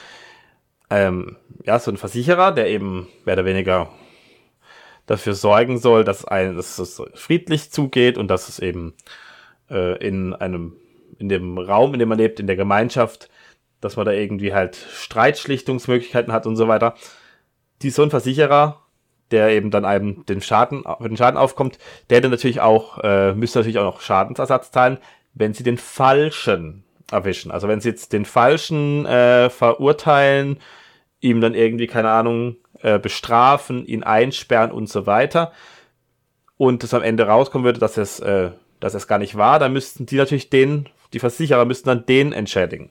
ähm, 0.89 1.37
ja, 1.63 1.77
so 1.79 1.91
ein 1.91 1.97
Versicherer, 1.97 2.51
der 2.51 2.67
eben 2.67 3.07
mehr 3.25 3.35
oder 3.35 3.45
weniger 3.45 3.89
dafür 5.05 5.33
sorgen 5.33 5.77
soll, 5.77 6.03
dass, 6.03 6.25
ein, 6.25 6.55
dass 6.55 6.79
es 6.79 7.01
friedlich 7.13 7.71
zugeht 7.71 8.17
und 8.17 8.29
dass 8.29 8.49
es 8.49 8.59
eben 8.59 8.93
äh, 9.69 9.97
in 10.05 10.33
einem, 10.33 10.75
in 11.21 11.29
dem 11.29 11.57
Raum, 11.57 11.93
in 11.93 11.99
dem 11.99 12.09
man 12.09 12.17
lebt, 12.17 12.39
in 12.39 12.47
der 12.47 12.55
Gemeinschaft, 12.55 13.29
dass 13.79 13.95
man 13.95 14.05
da 14.05 14.11
irgendwie 14.11 14.53
halt 14.53 14.75
Streitschlichtungsmöglichkeiten 14.75 16.33
hat 16.33 16.45
und 16.45 16.55
so 16.55 16.67
weiter. 16.67 16.95
Die 17.81 17.89
so 17.89 18.03
ein 18.03 18.09
Versicherer 18.09 18.81
der 19.31 19.49
eben 19.49 19.71
dann 19.71 19.85
einem 19.85 20.25
den 20.25 20.41
Schaden, 20.41 20.83
den 20.99 21.17
Schaden 21.17 21.37
aufkommt, 21.37 21.77
der 22.09 22.21
dann 22.21 22.31
natürlich 22.31 22.61
auch, 22.61 22.99
äh, 23.03 23.33
müsste 23.33 23.59
natürlich 23.59 23.79
auch 23.79 23.85
noch 23.85 24.01
Schadensersatz 24.01 24.71
zahlen, 24.71 24.97
wenn 25.33 25.53
sie 25.53 25.63
den 25.63 25.77
falschen 25.77 26.83
erwischen. 27.11 27.51
Also 27.51 27.67
wenn 27.67 27.81
sie 27.81 27.89
jetzt 27.89 28.13
den 28.13 28.25
falschen 28.25 29.05
äh, 29.05 29.49
verurteilen, 29.49 30.59
ihm 31.19 31.41
dann 31.41 31.53
irgendwie, 31.53 31.87
keine 31.87 32.09
Ahnung, 32.09 32.57
äh, 32.81 32.99
bestrafen, 32.99 33.85
ihn 33.85 34.03
einsperren 34.03 34.71
und 34.71 34.89
so 34.89 35.05
weiter, 35.05 35.51
und 36.57 36.83
es 36.83 36.93
am 36.93 37.01
Ende 37.01 37.25
rauskommen 37.25 37.65
würde, 37.65 37.79
dass 37.79 37.97
es, 37.97 38.19
äh, 38.19 38.51
dass 38.79 38.93
es 38.93 39.07
gar 39.07 39.17
nicht 39.17 39.35
war, 39.35 39.57
dann 39.57 39.73
müssten 39.73 40.05
die 40.05 40.17
natürlich 40.17 40.49
den, 40.49 40.87
die 41.13 41.19
Versicherer 41.19 41.65
müssten 41.65 41.89
dann 41.89 42.05
den 42.05 42.33
entschädigen. 42.33 42.89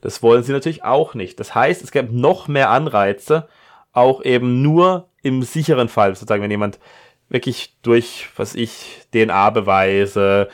Das 0.00 0.22
wollen 0.22 0.42
sie 0.42 0.52
natürlich 0.52 0.84
auch 0.84 1.14
nicht. 1.14 1.40
Das 1.40 1.54
heißt, 1.54 1.82
es 1.82 1.90
gäbe 1.90 2.14
noch 2.14 2.48
mehr 2.48 2.70
Anreize, 2.70 3.48
auch 3.92 4.22
eben 4.22 4.62
nur 4.62 5.08
im 5.22 5.42
sicheren 5.42 5.88
Fall, 5.88 6.14
sozusagen, 6.14 6.42
wenn 6.42 6.50
jemand 6.50 6.78
wirklich 7.28 7.76
durch, 7.82 8.28
was 8.36 8.54
ich, 8.54 9.02
DNA-Beweise, 9.12 10.48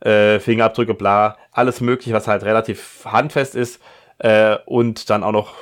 äh, 0.00 0.38
Fingerabdrücke, 0.38 0.94
bla, 0.94 1.36
alles 1.50 1.80
mögliche, 1.80 2.14
was 2.14 2.28
halt 2.28 2.44
relativ 2.44 3.04
handfest 3.04 3.54
ist, 3.54 3.80
äh, 4.18 4.56
und 4.66 5.10
dann 5.10 5.24
auch 5.24 5.32
noch, 5.32 5.54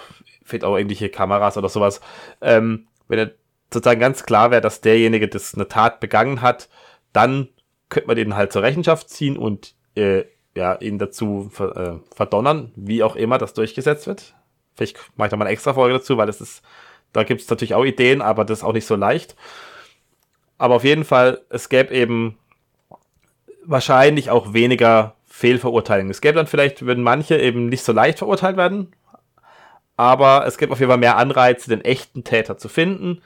vielleicht 0.45 0.64
auch 0.64 0.77
irgendwelche 0.77 1.09
Kameras 1.09 1.57
oder 1.57 1.68
sowas, 1.68 2.01
ähm, 2.40 2.87
wenn 3.09 3.18
er 3.18 3.31
sozusagen 3.73 4.01
ganz 4.01 4.25
klar 4.25 4.51
wäre, 4.51 4.61
dass 4.61 4.81
derjenige 4.81 5.29
das 5.29 5.55
eine 5.55 5.68
Tat 5.68 6.01
begangen 6.01 6.42
hat, 6.42 6.68
dann 7.12 7.49
könnte 7.88 8.09
man 8.09 8.16
den 8.16 8.37
halt 8.37 8.53
zur 8.53 8.62
Rechenschaft 8.62 9.09
ziehen 9.09 9.37
und 9.37 9.75
äh, 9.97 10.25
ja, 10.55 10.75
ihn 10.77 10.99
dazu 10.99 11.51
ver, 11.53 11.77
äh, 11.77 12.15
verdonnern, 12.15 12.73
wie 12.77 13.03
auch 13.03 13.17
immer 13.17 13.38
das 13.38 13.55
durchgesetzt 13.55 14.07
wird. 14.07 14.35
Vielleicht 14.75 14.97
mache 15.17 15.27
ich 15.27 15.31
da 15.31 15.37
mal 15.37 15.45
eine 15.45 15.53
extra 15.53 15.75
Folge 15.75 15.99
dazu, 15.99 16.17
weil 16.17 16.27
das 16.27 16.41
ist 16.41 16.62
da 17.12 17.25
gibt 17.25 17.43
es 17.43 17.51
natürlich 17.51 17.75
auch 17.75 17.85
Ideen, 17.85 18.23
aber 18.23 18.45
das 18.45 18.59
ist 18.59 18.65
auch 18.65 18.73
nicht 18.73 18.87
so 18.87 18.97
leicht. 18.97 19.37
Aber 20.59 20.77
auf 20.77 20.85
jeden 20.85 21.05
Fall, 21.05 21.43
es 21.51 21.69
gäbe 21.69 21.95
eben 21.95 22.38
wahrscheinlich 23.65 24.31
auch 24.31 24.55
weniger 24.55 25.15
Fehlverurteilungen. 25.27 26.11
Es 26.11 26.21
gäbe 26.21 26.37
dann 26.37 26.47
vielleicht, 26.47 26.85
würden 26.85 27.05
manche 27.05 27.38
eben 27.38 27.69
nicht 27.69 27.85
so 27.85 27.93
leicht 27.93 28.19
verurteilt 28.19 28.57
werden, 28.57 28.93
aber 29.97 30.47
es 30.47 30.59
gäbe 30.59 30.73
auf 30.73 30.81
jeden 30.81 30.91
Fall 30.91 30.99
mehr 30.99 31.17
Anreize, 31.17 31.69
den 31.69 31.85
echten 31.85 32.25
Täter 32.25 32.59
zu 32.59 32.69
finden 32.69 33.23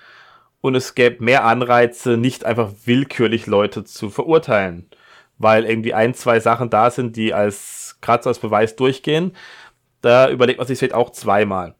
und 0.61 0.75
es 0.75 0.95
gäbe 0.95 1.23
mehr 1.23 1.45
Anreize, 1.45 2.17
nicht 2.17 2.45
einfach 2.45 2.71
willkürlich 2.85 3.47
Leute 3.47 3.85
zu 3.85 4.11
verurteilen, 4.11 4.89
weil 5.39 5.65
irgendwie 5.65 5.95
ein, 5.95 6.15
zwei 6.15 6.41
Sachen 6.41 6.71
da 6.71 6.91
sind, 6.91 7.17
die 7.17 7.35
als 7.35 7.99
gerade 8.01 8.27
als 8.27 8.39
Beweis 8.39 8.77
durchgehen. 8.77 9.33
Da 10.01 10.31
überlegt 10.31 10.59
man 10.59 10.67
sich 10.67 10.79
vielleicht 10.79 10.95
auch 10.95 11.11
zweimal. 11.11 11.75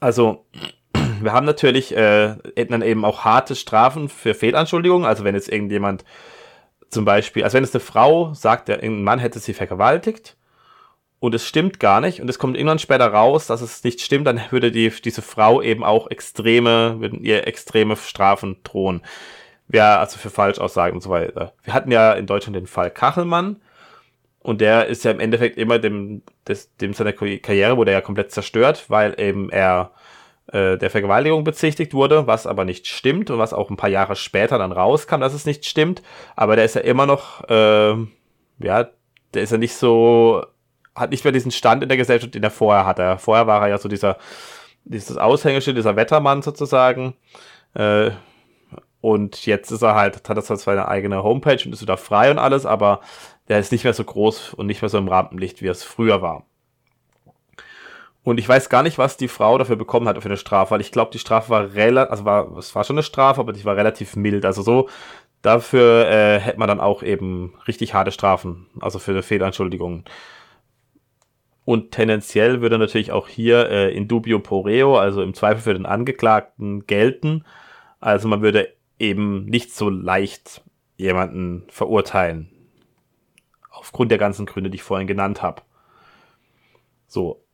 Also, 0.00 0.46
wir 1.20 1.32
haben 1.32 1.46
natürlich 1.46 1.96
äh, 1.96 2.36
dann 2.68 2.82
eben 2.82 3.04
auch 3.04 3.24
harte 3.24 3.54
Strafen 3.54 4.08
für 4.08 4.34
Fehlanschuldigungen. 4.34 5.06
Also, 5.06 5.24
wenn 5.24 5.34
jetzt 5.34 5.50
irgendjemand 5.50 6.04
zum 6.92 7.04
Beispiel, 7.04 7.42
also 7.42 7.56
wenn 7.56 7.64
es 7.64 7.74
eine 7.74 7.80
Frau 7.80 8.34
sagt, 8.34 8.68
der 8.68 8.88
Mann 8.90 9.18
hätte 9.18 9.38
sie 9.38 9.54
vergewaltigt 9.54 10.36
und 11.20 11.34
es 11.34 11.46
stimmt 11.46 11.80
gar 11.80 12.00
nicht 12.00 12.20
und 12.20 12.28
es 12.28 12.38
kommt 12.38 12.56
irgendwann 12.56 12.78
später 12.78 13.06
raus, 13.06 13.46
dass 13.46 13.62
es 13.62 13.82
nicht 13.82 14.02
stimmt, 14.02 14.26
dann 14.26 14.40
würde 14.50 14.70
die, 14.70 14.90
diese 14.90 15.22
Frau 15.22 15.62
eben 15.62 15.84
auch 15.84 16.10
extreme, 16.10 17.00
würden 17.00 17.24
ihr 17.24 17.46
extreme 17.46 17.96
Strafen 17.96 18.58
drohen. 18.62 19.00
Ja, 19.72 19.98
also 20.00 20.18
für 20.18 20.30
Falschaussagen 20.30 20.96
und 20.96 21.00
so 21.00 21.10
weiter. 21.10 21.54
Wir 21.64 21.72
hatten 21.72 21.90
ja 21.90 22.12
in 22.12 22.26
Deutschland 22.26 22.56
den 22.56 22.66
Fall 22.66 22.90
Kachelmann 22.90 23.56
und 24.40 24.60
der 24.60 24.86
ist 24.86 25.04
ja 25.04 25.10
im 25.10 25.20
Endeffekt 25.20 25.56
immer 25.56 25.78
dem, 25.78 26.22
des, 26.46 26.76
dem 26.76 26.92
seiner 26.92 27.12
Karriere 27.12 27.76
wurde 27.76 27.92
ja 27.92 28.00
komplett 28.00 28.32
zerstört, 28.32 28.86
weil 28.88 29.18
eben 29.18 29.50
er 29.50 29.92
äh, 30.48 30.76
der 30.76 30.90
Vergewaltigung 30.90 31.44
bezichtigt 31.44 31.94
wurde, 31.94 32.26
was 32.26 32.46
aber 32.46 32.64
nicht 32.64 32.86
stimmt 32.86 33.30
und 33.30 33.38
was 33.38 33.54
auch 33.54 33.70
ein 33.70 33.76
paar 33.76 33.88
Jahre 33.88 34.16
später 34.16 34.58
dann 34.58 34.72
rauskam, 34.72 35.20
dass 35.20 35.32
es 35.32 35.46
nicht 35.46 35.64
stimmt. 35.64 36.02
Aber 36.36 36.56
der 36.56 36.64
ist 36.64 36.74
ja 36.74 36.82
immer 36.82 37.06
noch, 37.06 37.48
äh, 37.48 37.94
ja, 38.58 38.88
der 39.32 39.42
ist 39.42 39.52
ja 39.52 39.58
nicht 39.58 39.74
so, 39.74 40.44
hat 40.94 41.10
nicht 41.10 41.24
mehr 41.24 41.32
diesen 41.32 41.52
Stand 41.52 41.82
in 41.82 41.88
der 41.88 41.98
Gesellschaft, 41.98 42.34
den 42.34 42.42
er 42.42 42.50
vorher 42.50 42.84
hatte. 42.84 43.16
Vorher 43.18 43.46
war 43.46 43.62
er 43.62 43.68
ja 43.68 43.78
so 43.78 43.88
dieser, 43.88 44.18
dieses 44.84 45.16
Aushängeschild, 45.16 45.76
dieser 45.76 45.96
Wettermann 45.96 46.42
sozusagen. 46.42 47.14
Äh, 47.74 48.10
und 49.12 49.46
jetzt 49.46 49.70
ist 49.70 49.82
er 49.82 49.94
halt, 49.94 50.28
hat 50.28 50.36
er 50.36 50.42
zwar 50.42 50.56
seine 50.56 50.88
eigene 50.88 51.22
Homepage 51.22 51.62
und 51.64 51.72
ist 51.72 51.82
wieder 51.82 51.96
frei 51.96 52.30
und 52.30 52.38
alles, 52.38 52.66
aber 52.66 53.00
der 53.48 53.58
ist 53.58 53.72
nicht 53.72 53.84
mehr 53.84 53.92
so 53.92 54.04
groß 54.04 54.54
und 54.54 54.66
nicht 54.66 54.82
mehr 54.82 54.88
so 54.88 54.98
im 54.98 55.08
Rampenlicht, 55.08 55.62
wie 55.62 55.68
es 55.68 55.84
früher 55.84 56.22
war. 56.22 56.46
Und 58.24 58.38
ich 58.38 58.48
weiß 58.48 58.68
gar 58.68 58.82
nicht, 58.82 58.98
was 58.98 59.16
die 59.16 59.28
Frau 59.28 59.58
dafür 59.58 59.76
bekommen 59.76 60.08
hat 60.08 60.20
für 60.22 60.28
eine 60.28 60.36
Strafe, 60.36 60.70
weil 60.70 60.80
ich 60.80 60.92
glaube, 60.92 61.10
die 61.10 61.18
Strafe 61.18 61.50
war 61.50 61.74
relativ, 61.74 62.10
also 62.10 62.24
war, 62.24 62.56
es 62.56 62.74
war 62.74 62.84
schon 62.84 62.96
eine 62.96 63.02
Strafe, 63.02 63.40
aber 63.40 63.52
die 63.52 63.64
war 63.64 63.76
relativ 63.76 64.16
mild. 64.16 64.44
Also 64.44 64.62
so, 64.62 64.88
dafür 65.42 66.08
äh, 66.08 66.38
hätte 66.38 66.58
man 66.58 66.68
dann 66.68 66.80
auch 66.80 67.02
eben 67.02 67.54
richtig 67.66 67.94
harte 67.94 68.12
Strafen, 68.12 68.68
also 68.80 68.98
für 68.98 69.10
eine 69.10 69.22
Fehlanschuldigung. 69.22 70.04
Und 71.64 71.90
tendenziell 71.92 72.60
würde 72.60 72.78
natürlich 72.78 73.12
auch 73.12 73.28
hier 73.28 73.68
äh, 73.68 73.94
in 73.94 74.08
dubio 74.08 74.38
pro 74.38 74.60
reo, 74.60 74.98
also 74.98 75.22
im 75.22 75.34
Zweifel 75.34 75.62
für 75.62 75.74
den 75.74 75.86
Angeklagten, 75.86 76.86
gelten. 76.86 77.44
Also 78.00 78.28
man 78.28 78.42
würde 78.42 78.72
eben 79.02 79.44
nicht 79.46 79.74
so 79.74 79.90
leicht 79.90 80.62
jemanden 80.96 81.64
verurteilen. 81.68 82.48
Aufgrund 83.70 84.10
der 84.10 84.18
ganzen 84.18 84.46
Gründe, 84.46 84.70
die 84.70 84.76
ich 84.76 84.82
vorhin 84.82 85.08
genannt 85.08 85.42
habe. 85.42 85.62
So, 87.08 87.44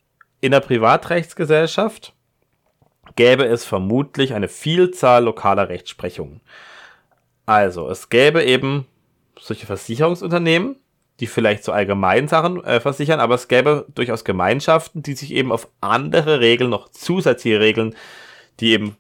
in 0.41 0.53
der 0.53 0.61
Privatrechtsgesellschaft 0.61 2.13
gäbe 3.17 3.47
es 3.47 3.65
vermutlich 3.65 4.35
eine 4.35 4.49
Vielzahl 4.49 5.25
lokaler 5.25 5.71
Rechtsprechungen. 5.71 6.43
Also, 7.47 7.89
es 7.89 8.11
gäbe 8.11 8.45
eben 8.45 8.87
solche 9.41 9.67
Versicherungsunternehmen, 9.67 10.77
die 11.19 11.27
vielleicht 11.27 11.65
so 11.65 11.73
allgemein 11.73 12.29
Sachen 12.29 12.63
äh, 12.63 12.79
versichern, 12.79 13.21
aber 13.21 13.35
es 13.35 13.49
gäbe 13.49 13.87
durchaus 13.95 14.25
Gemeinschaften, 14.25 15.03
die 15.03 15.15
sich 15.15 15.33
eben 15.33 15.51
auf 15.51 15.69
andere 15.81 16.41
Regeln, 16.41 16.71
noch 16.71 16.91
zusätzliche 16.91 17.59
Regeln, 17.59 17.97
die 18.61 18.73
eben 18.73 18.97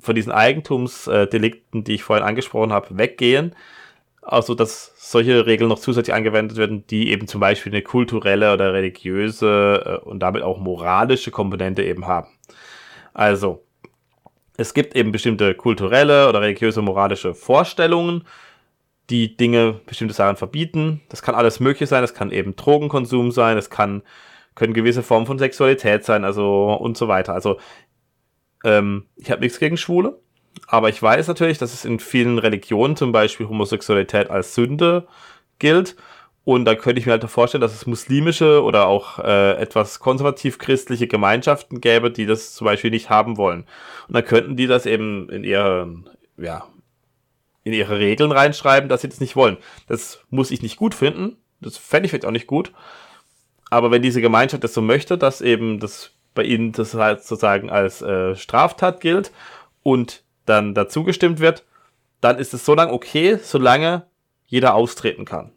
von 0.00 0.14
diesen 0.14 0.32
Eigentumsdelikten, 0.32 1.84
die 1.84 1.94
ich 1.94 2.04
vorhin 2.04 2.24
angesprochen 2.24 2.72
habe, 2.72 2.96
weggehen. 2.96 3.54
Also, 4.22 4.54
dass 4.54 4.92
solche 4.96 5.46
Regeln 5.46 5.68
noch 5.68 5.78
zusätzlich 5.78 6.14
angewendet 6.14 6.56
werden, 6.58 6.86
die 6.88 7.10
eben 7.10 7.26
zum 7.26 7.40
Beispiel 7.40 7.72
eine 7.72 7.82
kulturelle 7.82 8.52
oder 8.52 8.72
religiöse 8.74 10.00
äh, 10.02 10.08
und 10.08 10.20
damit 10.20 10.42
auch 10.42 10.58
moralische 10.58 11.30
Komponente 11.30 11.82
eben 11.82 12.06
haben. 12.06 12.28
Also, 13.14 13.64
es 14.56 14.74
gibt 14.74 14.94
eben 14.94 15.10
bestimmte 15.10 15.54
kulturelle 15.54 16.28
oder 16.28 16.42
religiöse 16.42 16.82
moralische 16.82 17.34
Vorstellungen, 17.34 18.24
die 19.08 19.36
Dinge, 19.36 19.80
bestimmte 19.86 20.14
Sachen 20.14 20.36
verbieten. 20.36 21.00
Das 21.08 21.22
kann 21.22 21.34
alles 21.34 21.60
möglich 21.60 21.88
sein, 21.88 22.02
das 22.02 22.14
kann 22.14 22.30
eben 22.30 22.56
Drogenkonsum 22.56 23.32
sein, 23.32 23.56
es 23.56 23.70
kann, 23.70 24.02
können 24.54 24.74
gewisse 24.74 25.02
Formen 25.02 25.26
von 25.26 25.38
Sexualität 25.38 26.04
sein, 26.04 26.24
also 26.24 26.74
und 26.74 26.96
so 26.96 27.08
weiter. 27.08 27.32
Also 27.32 27.58
ähm, 28.64 29.06
ich 29.16 29.30
habe 29.30 29.40
nichts 29.40 29.58
gegen 29.58 29.76
Schwule, 29.76 30.18
aber 30.66 30.88
ich 30.88 31.02
weiß 31.02 31.28
natürlich, 31.28 31.58
dass 31.58 31.72
es 31.72 31.84
in 31.84 32.00
vielen 32.00 32.38
Religionen 32.38 32.96
zum 32.96 33.12
Beispiel 33.12 33.48
Homosexualität 33.48 34.30
als 34.30 34.54
Sünde 34.54 35.06
gilt. 35.58 35.96
Und 36.42 36.64
da 36.64 36.74
könnte 36.74 36.98
ich 36.98 37.06
mir 37.06 37.12
halt 37.12 37.24
vorstellen, 37.24 37.60
dass 37.60 37.74
es 37.74 37.86
muslimische 37.86 38.62
oder 38.62 38.86
auch 38.86 39.18
äh, 39.18 39.52
etwas 39.56 40.00
konservativ-christliche 40.00 41.06
Gemeinschaften 41.06 41.80
gäbe, 41.80 42.10
die 42.10 42.26
das 42.26 42.54
zum 42.54 42.64
Beispiel 42.64 42.90
nicht 42.90 43.10
haben 43.10 43.36
wollen. 43.36 43.66
Und 44.08 44.14
dann 44.14 44.24
könnten 44.24 44.56
die 44.56 44.66
das 44.66 44.86
eben 44.86 45.28
in 45.28 45.44
ihren, 45.44 46.08
ja, 46.38 46.66
in 47.62 47.72
ihre 47.74 47.98
Regeln 47.98 48.32
reinschreiben, 48.32 48.88
dass 48.88 49.02
sie 49.02 49.08
das 49.08 49.20
nicht 49.20 49.36
wollen. 49.36 49.58
Das 49.86 50.24
muss 50.30 50.50
ich 50.50 50.62
nicht 50.62 50.76
gut 50.76 50.94
finden. 50.94 51.36
Das 51.60 51.76
fände 51.76 52.06
ich 52.06 52.10
vielleicht 52.10 52.24
auch 52.24 52.30
nicht 52.30 52.46
gut. 52.46 52.72
Aber 53.68 53.90
wenn 53.90 54.02
diese 54.02 54.22
Gemeinschaft 54.22 54.64
das 54.64 54.74
so 54.74 54.80
möchte, 54.80 55.18
dass 55.18 55.42
eben 55.42 55.78
das 55.78 56.12
bei 56.34 56.42
ihnen 56.44 56.72
das 56.72 56.94
halt 56.94 57.22
sozusagen 57.22 57.70
als 57.70 58.02
äh, 58.02 58.36
Straftat 58.36 59.00
gilt 59.00 59.32
und 59.82 60.22
dann 60.46 60.74
dazu 60.74 61.04
gestimmt 61.04 61.40
wird, 61.40 61.64
dann 62.20 62.38
ist 62.38 62.54
es 62.54 62.64
so 62.64 62.74
lange 62.74 62.92
okay, 62.92 63.38
solange 63.42 64.06
jeder 64.46 64.74
austreten 64.74 65.24
kann. 65.24 65.52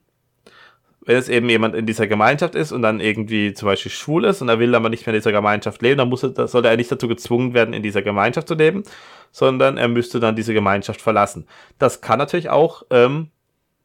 Wenn 1.06 1.18
es 1.18 1.28
eben 1.28 1.50
jemand 1.50 1.76
in 1.76 1.86
dieser 1.86 2.08
Gemeinschaft 2.08 2.56
ist 2.56 2.72
und 2.72 2.82
dann 2.82 3.02
irgendwie 3.02 3.54
zum 3.54 3.66
Beispiel 3.66 3.92
schwul 3.92 4.24
ist 4.24 4.42
und 4.42 4.48
er 4.48 4.60
will 4.60 4.74
aber 4.74 4.90
nicht 4.90 5.06
mehr 5.06 5.14
in 5.14 5.20
dieser 5.20 5.34
Gemeinschaft 5.34 5.82
leben, 5.82 5.98
dann 5.98 6.08
muss 6.08 6.24
er, 6.24 6.48
sollte 6.48 6.70
er 6.70 6.78
nicht 6.78 6.92
dazu 6.92 7.10
gezwungen 7.10 7.54
werden, 7.54 7.74
in 7.74 7.84
dieser 7.84 8.02
Gemeinschaft 8.02 8.48
zu 8.48 8.56
leben, 8.56 8.84
sondern 9.32 9.78
er 9.78 9.90
müsste 9.90 10.22
dann 10.22 10.38
diese 10.38 10.54
Gemeinschaft 10.54 11.02
verlassen. 11.02 11.46
Das 11.78 12.00
kann 12.00 12.20
natürlich 12.20 12.50
auch 12.50 12.84
ähm, 12.90 13.32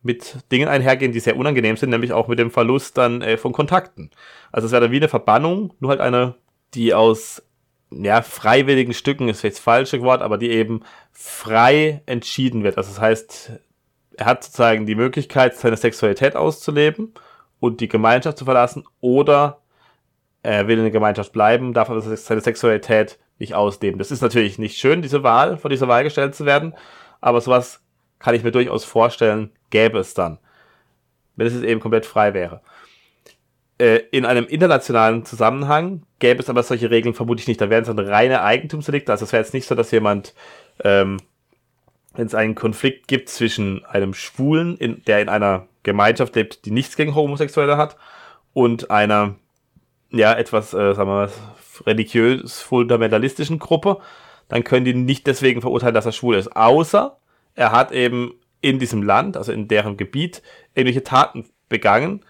mit 0.03 0.37
Dingen 0.53 0.69
einhergehen, 0.69 1.11
die 1.11 1.19
sehr 1.19 1.37
unangenehm 1.37 1.77
sind, 1.77 1.91
nämlich 1.91 2.13
auch 2.13 2.29
mit 2.29 2.39
dem 2.39 2.53
Verlust 2.53 2.97
dann 2.97 3.21
äh, 3.21 3.37
von 3.37 3.53
Kontakten. 3.53 4.11
Also 4.53 4.67
es 4.67 4.73
wäre 4.73 4.83
dann 4.83 4.93
wie 4.93 4.99
eine 4.99 5.09
Verbannung, 5.09 5.75
nur 5.81 5.91
halt 5.91 6.01
eine 6.01 6.37
die 6.75 6.95
aus 6.95 7.43
ja, 7.91 8.23
freiwilligen 8.23 8.93
Stücken 8.93 9.29
ist 9.29 9.43
jetzt 9.43 9.61
falsche 9.61 10.03
Wort, 10.03 10.23
aber 10.23 10.39
die 10.39 10.51
eben 10.51 10.83
frei 11.13 12.03
entschieden 12.07 12.63
wird. 12.63 12.77
Also 12.77 12.91
das 12.91 13.01
heißt, 13.01 13.53
er 14.17 14.27
hat 14.27 14.45
sozusagen 14.45 14.87
die 14.87 14.95
Möglichkeit, 14.95 15.57
seine 15.57 15.77
Sexualität 15.77 16.37
auszuleben 16.37 17.15
und 17.61 17.81
die 17.81 17.89
Gemeinschaft 17.89 18.39
zu 18.39 18.45
verlassen 18.45 18.85
oder 19.01 19.61
er 20.43 20.69
will 20.69 20.79
in 20.79 20.85
der 20.85 20.93
Gemeinschaft 20.93 21.33
bleiben, 21.33 21.73
darf 21.73 21.91
aber 21.91 22.01
seine 22.01 22.41
Sexualität 22.41 23.19
nicht 23.39 23.55
ausleben. 23.55 23.99
Das 23.99 24.11
ist 24.11 24.23
natürlich 24.23 24.59
nicht 24.59 24.79
schön, 24.79 25.03
diese 25.03 25.23
Wahl, 25.23 25.57
vor 25.57 25.71
dieser 25.71 25.89
Wahl 25.89 26.05
gestellt 26.05 26.35
zu 26.35 26.47
werden, 26.47 26.75
aber 27.21 27.41
sowas 27.41 27.81
kann 28.19 28.35
ich 28.35 28.45
mir 28.45 28.53
durchaus 28.53 28.85
vorstellen, 28.85 29.51
gäbe 29.71 29.99
es 29.99 30.15
dann, 30.15 30.39
wenn 31.37 31.47
es 31.47 31.61
eben 31.63 31.81
komplett 31.81 32.07
frei 32.07 32.35
wäre. 32.35 32.61
Äh, 33.79 34.03
in 34.11 34.25
einem 34.25 34.47
internationalen 34.47 35.25
Zusammenhang 35.25 36.03
gäbe 36.19 36.43
es 36.43 36.51
aber 36.51 36.63
solche 36.63 36.91
Regeln 36.91 37.15
vermutlich 37.15 37.47
nicht. 37.47 37.61
Da 37.61 37.71
wären 37.71 37.83
es 37.83 37.89
dann 37.89 37.99
reine 37.99 38.43
Eigentumsdelikte. 38.43 39.13
Also 39.13 39.25
es 39.25 39.33
wäre 39.33 39.43
jetzt 39.43 39.55
nicht 39.55 39.67
so, 39.67 39.75
dass 39.75 39.91
jemand, 39.93 40.35
ähm, 40.83 41.19
wenn 42.15 42.27
es 42.27 42.35
einen 42.35 42.57
Konflikt 42.57 43.07
gibt 43.07 43.29
zwischen 43.29 43.85
einem 43.85 44.15
Schwulen, 44.15 44.77
in, 44.77 45.05
der 45.05 45.23
in 45.23 45.29
einer 45.29 45.69
Gemeinschaft 45.85 46.35
lebt, 46.35 46.65
die 46.65 46.73
nichts 46.73 46.97
gegen 46.97 47.15
Homosexuelle 47.15 47.77
hat, 47.77 47.97
und 48.53 48.91
einer, 48.91 49.37
ja, 50.11 50.35
etwas, 50.35 50.75
äh, 50.75 50.95
sagen 50.95 51.09
wir 51.09 51.15
mal, 51.15 51.31
religiös-fundamentalistischen 51.87 53.61
Gruppe, 53.61 53.99
dann 54.49 54.65
können 54.65 54.85
die 54.85 54.95
nicht 54.95 55.27
deswegen 55.29 55.61
verurteilen, 55.61 55.95
dass 55.95 56.07
er 56.07 56.13
schwul 56.13 56.35
ist. 56.35 56.57
Außer 56.57 57.19
er 57.55 57.73
hat 57.73 57.93
eben 57.93 58.35
in 58.61 58.81
diesem 58.81 59.03
Land, 59.03 59.37
also 59.37 59.53
in 59.53 59.69
deren 59.69 59.97
Gebiet, 59.97 60.43
irgendwelche 60.75 61.05
Taten 61.05 61.45
begangen, 61.69 62.25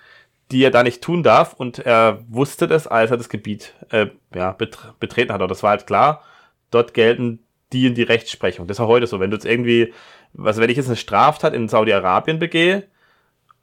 die 0.51 0.63
er 0.63 0.71
da 0.71 0.83
nicht 0.83 1.03
tun 1.03 1.23
darf. 1.23 1.53
Und 1.55 1.79
er 1.79 2.21
wusste 2.29 2.69
das, 2.69 2.87
als 2.87 3.11
er 3.11 3.17
das 3.17 3.29
Gebiet 3.29 3.75
äh, 3.91 4.07
ja, 4.35 4.53
betreten 4.53 5.33
hat. 5.33 5.43
Und 5.43 5.51
das 5.51 5.63
war 5.63 5.71
halt 5.71 5.87
klar, 5.87 6.23
dort 6.71 6.95
gelten 6.95 7.41
die 7.73 7.87
in 7.87 7.95
die 7.95 8.03
Rechtsprechung. 8.03 8.67
Das 8.67 8.79
ist 8.79 8.81
auch 8.81 8.89
heute 8.89 9.07
so. 9.07 9.21
Wenn 9.21 9.31
du 9.31 9.37
jetzt 9.37 9.47
irgendwie, 9.47 9.93
was, 10.33 10.59
wenn 10.59 10.71
ich 10.71 10.77
jetzt 10.77 10.87
eine 10.87 10.97
Straftat 10.97 11.55
in 11.55 11.69
Saudi-Arabien 11.69 12.39
begehe, 12.39 12.89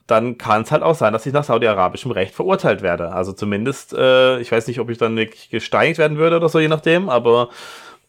dann 0.07 0.37
kann 0.37 0.61
es 0.61 0.71
halt 0.71 0.83
auch 0.83 0.95
sein, 0.95 1.13
dass 1.13 1.25
ich 1.25 1.33
nach 1.33 1.43
saudi-arabischem 1.43 2.11
Recht 2.11 2.35
verurteilt 2.35 2.81
werde. 2.83 3.11
Also 3.11 3.33
zumindest, 3.33 3.93
äh, 3.93 4.39
ich 4.39 4.51
weiß 4.51 4.67
nicht, 4.67 4.79
ob 4.79 4.89
ich 4.89 4.99
dann 4.99 5.15
wirklich 5.15 5.49
gesteinigt 5.49 5.97
werden 5.97 6.17
würde 6.17 6.35
oder 6.35 6.49
so, 6.49 6.59
je 6.59 6.67
nachdem, 6.67 7.09
aber 7.09 7.49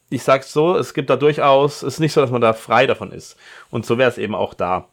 ich 0.09 0.23
sag's 0.23 0.53
so, 0.53 0.77
es 0.77 0.93
gibt 0.93 1.09
da 1.09 1.15
durchaus, 1.15 1.81
es 1.81 1.95
ist 1.95 1.99
nicht 1.99 2.13
so, 2.13 2.21
dass 2.21 2.29
man 2.29 2.41
da 2.41 2.53
frei 2.53 2.85
davon 2.85 3.11
ist. 3.11 3.35
Und 3.71 3.85
so 3.85 3.97
wäre 3.97 4.09
es 4.09 4.19
eben 4.19 4.35
auch 4.35 4.53
da. 4.53 4.89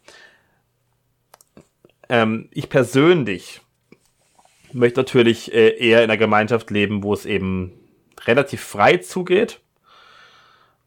Ähm, 2.09 2.49
ich 2.51 2.69
persönlich 2.69 3.61
möchte 4.75 4.99
natürlich 4.99 5.53
äh, 5.53 5.69
eher 5.77 5.99
in 5.99 6.09
einer 6.09 6.17
Gemeinschaft 6.17 6.69
leben, 6.69 7.03
wo 7.03 7.13
es 7.13 7.25
eben 7.25 7.71
relativ 8.25 8.61
frei 8.61 8.97
zugeht 8.97 9.61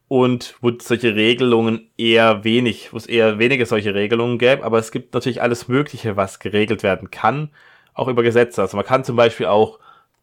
und 0.09 0.57
wo 0.61 0.73
solche 0.79 1.15
Regelungen 1.15 1.91
eher 1.97 2.45
wenig, 2.45 2.93
wo 2.93 2.97
es 2.97 3.07
eher 3.07 3.39
wenige 3.39 3.67
solche 3.67 3.95
Regelungen 3.95 4.39
gäbe, 4.39 4.65
aber 4.65 4.79
es 4.79 4.93
gibt 4.93 5.15
natürlich 5.15 5.43
alles 5.43 5.69
Mögliche, 5.69 6.17
was 6.17 6.39
geregelt 6.39 6.83
werden 6.83 7.11
kann, 7.11 7.51
auch 7.95 8.09
über 8.09 8.23
Gesetze. 8.23 8.63
Also 8.63 8.77
man 8.77 8.87
kann 8.87 9.05
zum 9.05 9.17
Beispiel 9.17 9.47
auch, 9.47 9.79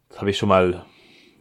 das 0.10 0.20
habe 0.20 0.30
ich 0.30 0.38
schon 0.38 0.50
mal, 0.50 0.86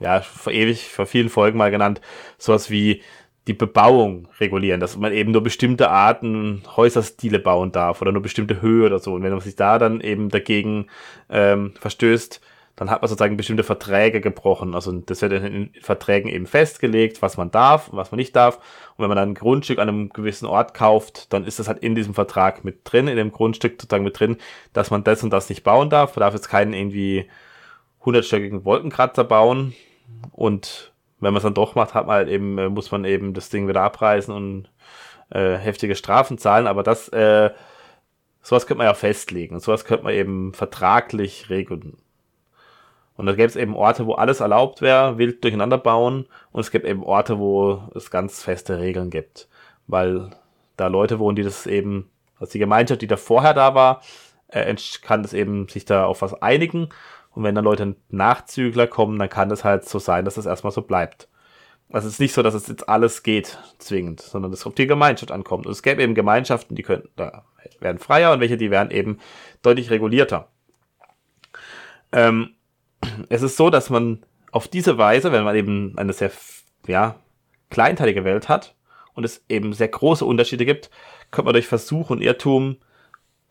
ja, 0.00 0.20
vor 0.20 0.52
ewig, 0.52 0.88
vor 0.88 1.06
vielen 1.06 1.28
Folgen 1.28 1.58
mal 1.58 1.70
genannt, 1.70 2.00
sowas 2.38 2.70
wie 2.70 3.02
die 3.46 3.52
Bebauung 3.52 4.28
regulieren, 4.40 4.80
dass 4.80 4.96
man 4.96 5.12
eben 5.12 5.32
nur 5.32 5.42
bestimmte 5.42 5.90
Arten 5.90 6.62
Häuserstile 6.76 7.38
bauen 7.38 7.72
darf 7.72 8.00
oder 8.00 8.12
nur 8.12 8.22
bestimmte 8.22 8.62
Höhe 8.62 8.86
oder 8.86 8.98
so. 8.98 9.12
Und 9.12 9.22
wenn 9.22 9.32
man 9.32 9.40
sich 9.40 9.56
da 9.56 9.78
dann 9.78 10.00
eben 10.00 10.30
dagegen 10.30 10.86
ähm, 11.28 11.74
verstößt, 11.78 12.40
dann 12.76 12.90
hat 12.90 13.02
man 13.02 13.08
sozusagen 13.08 13.36
bestimmte 13.36 13.62
Verträge 13.62 14.20
gebrochen. 14.20 14.74
Also 14.74 14.90
das 14.92 15.22
wird 15.22 15.32
in 15.32 15.42
den 15.42 15.70
Verträgen 15.80 16.28
eben 16.28 16.46
festgelegt, 16.46 17.22
was 17.22 17.36
man 17.36 17.50
darf 17.50 17.88
und 17.88 17.96
was 17.96 18.10
man 18.10 18.16
nicht 18.16 18.34
darf. 18.34 18.56
Und 18.96 19.02
wenn 19.02 19.08
man 19.08 19.16
dann 19.16 19.30
ein 19.30 19.34
Grundstück 19.34 19.78
an 19.78 19.88
einem 19.88 20.08
gewissen 20.08 20.46
Ort 20.46 20.74
kauft, 20.74 21.32
dann 21.32 21.44
ist 21.44 21.58
das 21.58 21.68
halt 21.68 21.78
in 21.80 21.94
diesem 21.94 22.14
Vertrag 22.14 22.64
mit 22.64 22.80
drin, 22.84 23.06
in 23.06 23.16
dem 23.16 23.30
Grundstück 23.30 23.74
sozusagen 23.80 24.04
mit 24.04 24.18
drin, 24.18 24.38
dass 24.72 24.90
man 24.90 25.04
das 25.04 25.22
und 25.22 25.30
das 25.30 25.50
nicht 25.50 25.62
bauen 25.62 25.90
darf. 25.90 26.16
Man 26.16 26.20
darf 26.20 26.34
jetzt 26.34 26.48
keinen 26.48 26.72
irgendwie 26.72 27.28
hundertstöckigen 28.04 28.64
Wolkenkratzer 28.64 29.24
bauen 29.24 29.74
und 30.32 30.93
wenn 31.24 31.32
man 31.32 31.38
es 31.38 31.44
dann 31.44 31.54
doch 31.54 31.74
macht, 31.74 31.94
hat 31.94 32.06
man 32.06 32.16
halt 32.16 32.28
eben, 32.28 32.58
äh, 32.58 32.68
muss 32.68 32.90
man 32.90 33.04
eben 33.04 33.34
das 33.34 33.50
Ding 33.50 33.68
wieder 33.68 33.82
abreißen 33.82 34.34
und 34.34 34.70
äh, 35.30 35.56
heftige 35.56 35.96
Strafen 35.96 36.38
zahlen. 36.38 36.66
Aber 36.66 36.82
das, 36.82 37.08
äh, 37.08 37.50
sowas 38.42 38.66
könnte 38.66 38.78
man 38.78 38.86
ja 38.86 38.94
festlegen. 38.94 39.54
Und 39.54 39.60
sowas 39.60 39.84
könnte 39.84 40.04
man 40.04 40.14
eben 40.14 40.54
vertraglich 40.54 41.50
regeln. 41.50 41.96
Und 43.16 43.26
da 43.26 43.32
gäbe 43.32 43.46
es 43.46 43.56
eben 43.56 43.76
Orte, 43.76 44.06
wo 44.06 44.14
alles 44.14 44.40
erlaubt 44.40 44.82
wäre, 44.82 45.18
wild 45.18 45.42
durcheinander 45.44 45.78
bauen. 45.78 46.26
Und 46.52 46.60
es 46.60 46.70
gibt 46.70 46.84
eben 46.84 47.04
Orte, 47.04 47.38
wo 47.38 47.82
es 47.94 48.10
ganz 48.10 48.42
feste 48.42 48.78
Regeln 48.78 49.10
gibt. 49.10 49.48
Weil 49.86 50.30
da 50.76 50.88
Leute 50.88 51.18
wohnen, 51.18 51.36
die 51.36 51.42
das 51.42 51.66
eben, 51.66 52.10
also 52.38 52.52
die 52.52 52.58
Gemeinschaft, 52.58 53.02
die 53.02 53.06
da 53.06 53.16
vorher 53.16 53.54
da 53.54 53.74
war, 53.74 54.02
äh, 54.48 54.74
kann 55.02 55.22
das 55.22 55.32
eben 55.32 55.68
sich 55.68 55.84
da 55.84 56.06
auf 56.06 56.22
was 56.22 56.34
einigen. 56.42 56.88
Und 57.34 57.42
wenn 57.42 57.54
dann 57.54 57.64
Leute 57.64 57.96
Nachzügler 58.10 58.86
kommen, 58.86 59.18
dann 59.18 59.28
kann 59.28 59.50
es 59.50 59.64
halt 59.64 59.84
so 59.88 59.98
sein, 59.98 60.24
dass 60.24 60.36
es 60.36 60.46
erstmal 60.46 60.72
so 60.72 60.82
bleibt. 60.82 61.28
Also 61.90 62.08
es 62.08 62.14
ist 62.14 62.20
nicht 62.20 62.32
so, 62.32 62.42
dass 62.42 62.54
es 62.54 62.68
jetzt 62.68 62.88
alles 62.88 63.22
geht, 63.22 63.58
zwingend, 63.78 64.20
sondern 64.20 64.52
es 64.52 64.66
auf 64.66 64.74
die 64.74 64.86
Gemeinschaft 64.86 65.30
ankommt. 65.32 65.66
Und 65.66 65.72
es 65.72 65.82
gäbe 65.82 66.02
eben 66.02 66.14
Gemeinschaften, 66.14 66.74
die 66.74 66.82
können, 66.82 67.08
da 67.16 67.44
werden 67.80 67.98
freier 67.98 68.32
und 68.32 68.40
welche, 68.40 68.56
die 68.56 68.70
werden 68.70 68.90
eben 68.90 69.18
deutlich 69.62 69.90
regulierter. 69.90 70.48
Ähm, 72.12 72.54
es 73.28 73.42
ist 73.42 73.56
so, 73.56 73.70
dass 73.70 73.90
man 73.90 74.24
auf 74.50 74.68
diese 74.68 74.98
Weise, 74.98 75.32
wenn 75.32 75.44
man 75.44 75.56
eben 75.56 75.98
eine 75.98 76.12
sehr, 76.12 76.30
ja, 76.86 77.16
kleinteilige 77.70 78.24
Welt 78.24 78.48
hat 78.48 78.74
und 79.14 79.24
es 79.24 79.44
eben 79.48 79.72
sehr 79.72 79.88
große 79.88 80.24
Unterschiede 80.24 80.64
gibt, 80.64 80.90
könnte 81.30 81.46
man 81.46 81.54
durch 81.54 81.66
Versuch 81.66 82.10
und 82.10 82.22
Irrtum 82.22 82.76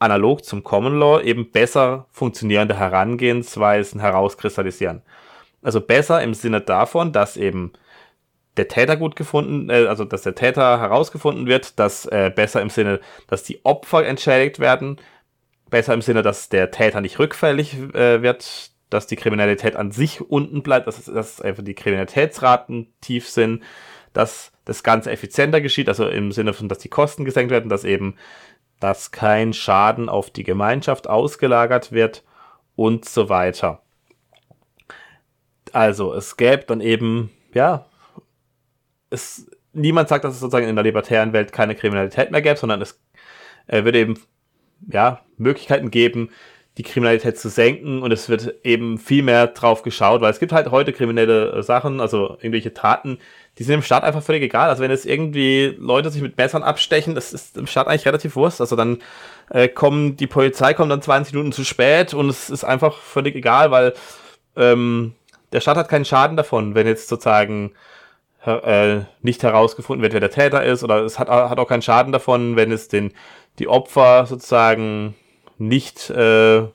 analog 0.03 0.43
zum 0.43 0.63
Common 0.63 0.99
Law 0.99 1.21
eben 1.21 1.51
besser 1.51 2.07
funktionierende 2.11 2.77
Herangehensweisen 2.77 4.01
herauskristallisieren. 4.01 5.01
Also 5.61 5.81
besser 5.81 6.21
im 6.21 6.33
Sinne 6.33 6.61
davon, 6.61 7.13
dass 7.13 7.37
eben 7.37 7.73
der 8.57 8.67
Täter 8.67 8.97
gut 8.97 9.15
gefunden, 9.15 9.69
äh, 9.69 9.85
also 9.87 10.05
dass 10.05 10.21
der 10.23 10.35
Täter 10.35 10.79
herausgefunden 10.79 11.47
wird, 11.47 11.79
dass 11.79 12.05
äh, 12.05 12.31
besser 12.35 12.61
im 12.61 12.69
Sinne, 12.69 12.99
dass 13.27 13.43
die 13.43 13.63
Opfer 13.65 14.05
entschädigt 14.05 14.59
werden, 14.59 14.97
besser 15.69 15.93
im 15.93 16.01
Sinne, 16.01 16.21
dass 16.21 16.49
der 16.49 16.69
Täter 16.69 17.01
nicht 17.01 17.17
rückfällig 17.17 17.75
äh, 17.93 18.21
wird, 18.21 18.71
dass 18.89 19.07
die 19.07 19.15
Kriminalität 19.15 19.75
an 19.75 19.91
sich 19.91 20.21
unten 20.21 20.61
bleibt, 20.61 20.85
dass, 20.85 21.03
dass 21.05 21.41
einfach 21.41 21.63
die 21.63 21.73
Kriminalitätsraten 21.73 22.93
tief 23.01 23.27
sind, 23.27 23.63
dass 24.13 24.51
das 24.65 24.83
Ganze 24.83 25.11
effizienter 25.11 25.61
geschieht, 25.61 25.89
also 25.89 26.07
im 26.07 26.31
Sinne 26.31 26.53
von, 26.53 26.69
dass 26.69 26.77
die 26.77 26.89
Kosten 26.89 27.25
gesenkt 27.25 27.51
werden, 27.51 27.69
dass 27.69 27.83
eben, 27.83 28.15
dass 28.83 29.11
kein 29.11 29.53
Schaden 29.53 30.09
auf 30.09 30.29
die 30.29 30.43
Gemeinschaft 30.43 31.07
ausgelagert 31.07 31.93
wird 31.93 32.21
und 32.75 33.05
so 33.05 33.29
weiter. 33.29 33.81
Also 35.71 36.13
es 36.13 36.35
gäbe 36.35 36.65
dann 36.65 36.81
eben, 36.81 37.31
ja, 37.53 37.85
es, 39.09 39.49
niemand 39.71 40.09
sagt, 40.09 40.25
dass 40.25 40.33
es 40.33 40.41
sozusagen 40.41 40.67
in 40.67 40.75
der 40.75 40.83
libertären 40.83 41.31
Welt 41.31 41.53
keine 41.53 41.75
Kriminalität 41.75 42.29
mehr 42.29 42.41
gäbe, 42.41 42.59
sondern 42.59 42.81
es 42.81 43.01
äh, 43.67 43.85
würde 43.85 43.99
eben, 43.99 44.19
ja, 44.91 45.21
Möglichkeiten 45.37 45.89
geben, 45.89 46.29
die 46.77 46.83
Kriminalität 46.83 47.37
zu 47.37 47.49
senken 47.49 48.01
und 48.01 48.11
es 48.11 48.29
wird 48.29 48.55
eben 48.63 48.97
viel 48.97 49.21
mehr 49.21 49.47
drauf 49.47 49.83
geschaut, 49.83 50.21
weil 50.21 50.31
es 50.31 50.39
gibt 50.39 50.51
halt 50.51 50.71
heute 50.71 50.91
kriminelle 50.91 51.51
äh, 51.51 51.63
Sachen, 51.63 52.01
also 52.01 52.37
irgendwelche 52.41 52.73
Taten, 52.73 53.19
die 53.59 53.63
sind 53.63 53.75
im 53.75 53.81
Staat 53.83 54.03
einfach 54.03 54.23
völlig 54.23 54.41
egal. 54.41 54.69
Also 54.69 54.81
wenn 54.81 54.89
es 54.89 55.05
irgendwie 55.05 55.75
Leute 55.77 56.09
sich 56.09 56.23
mit 56.23 56.35
Messern 56.37 56.63
abstechen, 56.63 57.13
das 57.13 57.31
ist 57.31 57.57
im 57.57 57.67
Staat 57.67 57.87
eigentlich 57.87 58.07
relativ 58.07 58.35
wurscht. 58.35 58.59
Also 58.59 58.75
dann 58.75 59.03
äh, 59.51 59.67
kommen, 59.67 60.17
die 60.17 60.25
Polizei 60.25 60.73
kommt 60.73 60.91
dann 60.91 61.03
20 61.03 61.33
Minuten 61.33 61.51
zu 61.51 61.63
spät 61.63 62.15
und 62.15 62.29
es 62.29 62.49
ist 62.49 62.63
einfach 62.63 62.97
völlig 62.97 63.35
egal, 63.35 63.69
weil 63.69 63.93
ähm, 64.55 65.13
der 65.51 65.61
Staat 65.61 65.77
hat 65.77 65.89
keinen 65.89 66.05
Schaden 66.05 66.35
davon, 66.37 66.73
wenn 66.73 66.87
jetzt 66.87 67.07
sozusagen 67.07 67.73
äh, 68.45 69.01
nicht 69.21 69.43
herausgefunden 69.43 70.01
wird, 70.01 70.13
wer 70.13 70.19
der 70.19 70.31
Täter 70.31 70.63
ist, 70.63 70.83
oder 70.83 71.03
es 71.03 71.19
hat, 71.19 71.29
hat 71.29 71.59
auch 71.59 71.67
keinen 71.67 71.83
Schaden 71.83 72.11
davon, 72.11 72.55
wenn 72.55 72.71
es 72.71 72.87
den, 72.87 73.13
die 73.59 73.67
Opfer 73.67 74.25
sozusagen 74.25 75.13
nicht 75.57 76.09
äh, 76.09 76.59
äh, 76.59 76.69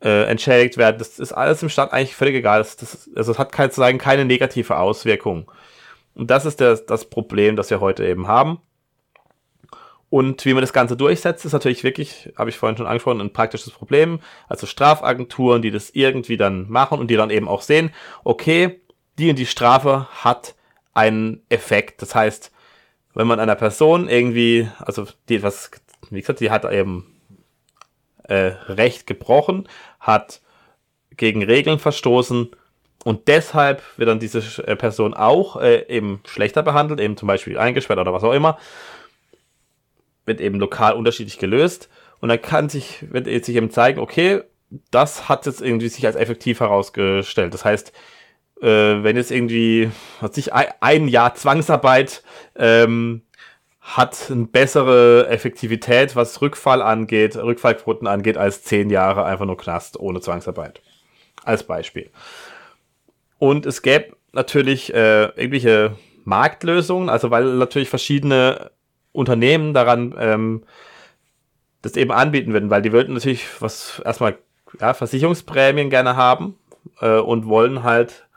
entschädigt 0.00 0.76
werden. 0.76 0.98
Das 0.98 1.18
ist 1.18 1.32
alles 1.32 1.62
im 1.62 1.68
Staat 1.68 1.92
eigentlich 1.92 2.14
völlig 2.14 2.36
egal. 2.36 2.58
Das, 2.58 2.76
das, 2.76 3.10
also 3.14 3.32
es 3.32 3.38
hat 3.38 3.52
kein, 3.52 3.70
sozusagen 3.70 3.98
keine 3.98 4.24
negative 4.24 4.76
Auswirkung. 4.76 5.50
Und 6.14 6.30
das 6.30 6.46
ist 6.46 6.60
der, 6.60 6.76
das 6.76 7.04
Problem, 7.06 7.56
das 7.56 7.70
wir 7.70 7.80
heute 7.80 8.06
eben 8.06 8.26
haben. 8.26 8.60
Und 10.10 10.44
wie 10.46 10.54
man 10.54 10.62
das 10.62 10.72
Ganze 10.72 10.96
durchsetzt, 10.96 11.44
ist 11.44 11.52
natürlich 11.52 11.84
wirklich, 11.84 12.32
habe 12.36 12.48
ich 12.48 12.56
vorhin 12.56 12.78
schon 12.78 12.86
angesprochen, 12.86 13.20
ein 13.20 13.32
praktisches 13.32 13.72
Problem. 13.72 14.20
Also 14.48 14.66
Strafagenturen, 14.66 15.60
die 15.60 15.70
das 15.70 15.90
irgendwie 15.90 16.38
dann 16.38 16.68
machen 16.70 16.98
und 16.98 17.10
die 17.10 17.16
dann 17.16 17.30
eben 17.30 17.46
auch 17.46 17.60
sehen, 17.60 17.90
okay, 18.24 18.80
die 19.18 19.28
und 19.28 19.38
die 19.38 19.46
Strafe 19.46 20.06
hat 20.10 20.54
einen 20.94 21.42
Effekt. 21.50 22.00
Das 22.00 22.14
heißt, 22.14 22.52
wenn 23.14 23.26
man 23.26 23.40
einer 23.40 23.54
Person 23.54 24.08
irgendwie, 24.08 24.68
also 24.78 25.06
die 25.28 25.36
etwas, 25.36 25.70
wie 26.10 26.20
gesagt, 26.20 26.40
die 26.40 26.50
hat 26.50 26.64
eben 26.64 27.17
äh, 28.28 28.52
Recht 28.68 29.06
gebrochen, 29.06 29.68
hat 30.00 30.40
gegen 31.16 31.42
Regeln 31.42 31.78
verstoßen 31.78 32.50
und 33.04 33.28
deshalb 33.28 33.82
wird 33.96 34.08
dann 34.08 34.20
diese 34.20 34.38
äh, 34.66 34.76
Person 34.76 35.14
auch 35.14 35.56
äh, 35.60 35.86
eben 35.88 36.20
schlechter 36.26 36.62
behandelt, 36.62 37.00
eben 37.00 37.16
zum 37.16 37.26
Beispiel 37.26 37.58
eingesperrt 37.58 37.98
oder 37.98 38.12
was 38.12 38.24
auch 38.24 38.32
immer, 38.32 38.58
wird 40.24 40.40
eben 40.40 40.58
lokal 40.60 40.94
unterschiedlich 40.94 41.38
gelöst 41.38 41.88
und 42.20 42.28
dann 42.28 42.40
kann 42.40 42.68
sich, 42.68 43.10
wird 43.12 43.26
sich 43.26 43.56
eben 43.56 43.70
zeigen, 43.70 44.00
okay, 44.00 44.42
das 44.90 45.28
hat 45.28 45.46
jetzt 45.46 45.62
irgendwie 45.62 45.88
sich 45.88 46.04
als 46.06 46.16
effektiv 46.16 46.60
herausgestellt. 46.60 47.54
Das 47.54 47.64
heißt, 47.64 47.92
äh, 48.60 48.66
wenn 49.02 49.16
jetzt 49.16 49.30
irgendwie, 49.30 49.90
hat 50.20 50.34
sich 50.34 50.52
ein 50.52 51.08
Jahr 51.08 51.34
Zwangsarbeit 51.34 52.22
ähm, 52.56 53.22
hat 53.96 54.30
eine 54.30 54.44
bessere 54.44 55.28
Effektivität, 55.28 56.14
was 56.14 56.42
Rückfall 56.42 56.82
angeht, 56.82 57.36
Rückfallquoten 57.36 58.06
angeht, 58.06 58.36
als 58.36 58.62
zehn 58.62 58.90
Jahre 58.90 59.24
einfach 59.24 59.46
nur 59.46 59.56
Knast 59.56 59.98
ohne 59.98 60.20
Zwangsarbeit. 60.20 60.82
Als 61.42 61.62
Beispiel. 61.62 62.10
Und 63.38 63.64
es 63.64 63.80
gäbe 63.80 64.16
natürlich 64.32 64.92
äh, 64.92 65.24
irgendwelche 65.36 65.96
Marktlösungen, 66.24 67.08
also 67.08 67.30
weil 67.30 67.44
natürlich 67.44 67.88
verschiedene 67.88 68.70
Unternehmen 69.12 69.72
daran 69.72 70.14
ähm, 70.18 70.64
das 71.80 71.96
eben 71.96 72.12
anbieten 72.12 72.52
würden, 72.52 72.68
weil 72.68 72.82
die 72.82 72.92
würden 72.92 73.14
natürlich 73.14 73.46
was 73.60 74.02
erstmal 74.04 74.36
ja, 74.78 74.92
Versicherungsprämien 74.92 75.88
gerne 75.88 76.14
haben 76.14 76.58
äh, 77.00 77.16
und 77.16 77.46
wollen 77.46 77.84
halt 77.84 78.28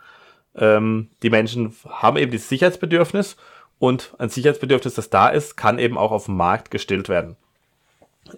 ähm, 0.55 1.09
die 1.23 1.29
Menschen 1.29 1.75
haben 1.89 2.15
eben 2.15 2.31
dieses 2.31 2.47
Sicherheitsbedürfnis 2.47 3.35
und 3.81 4.13
ein 4.19 4.29
Sicherheitsbedürfnis, 4.29 4.93
das 4.93 5.09
da 5.09 5.29
ist, 5.29 5.57
kann 5.57 5.79
eben 5.79 5.97
auch 5.97 6.11
auf 6.11 6.25
dem 6.25 6.37
Markt 6.37 6.69
gestillt 6.69 7.09
werden. 7.09 7.35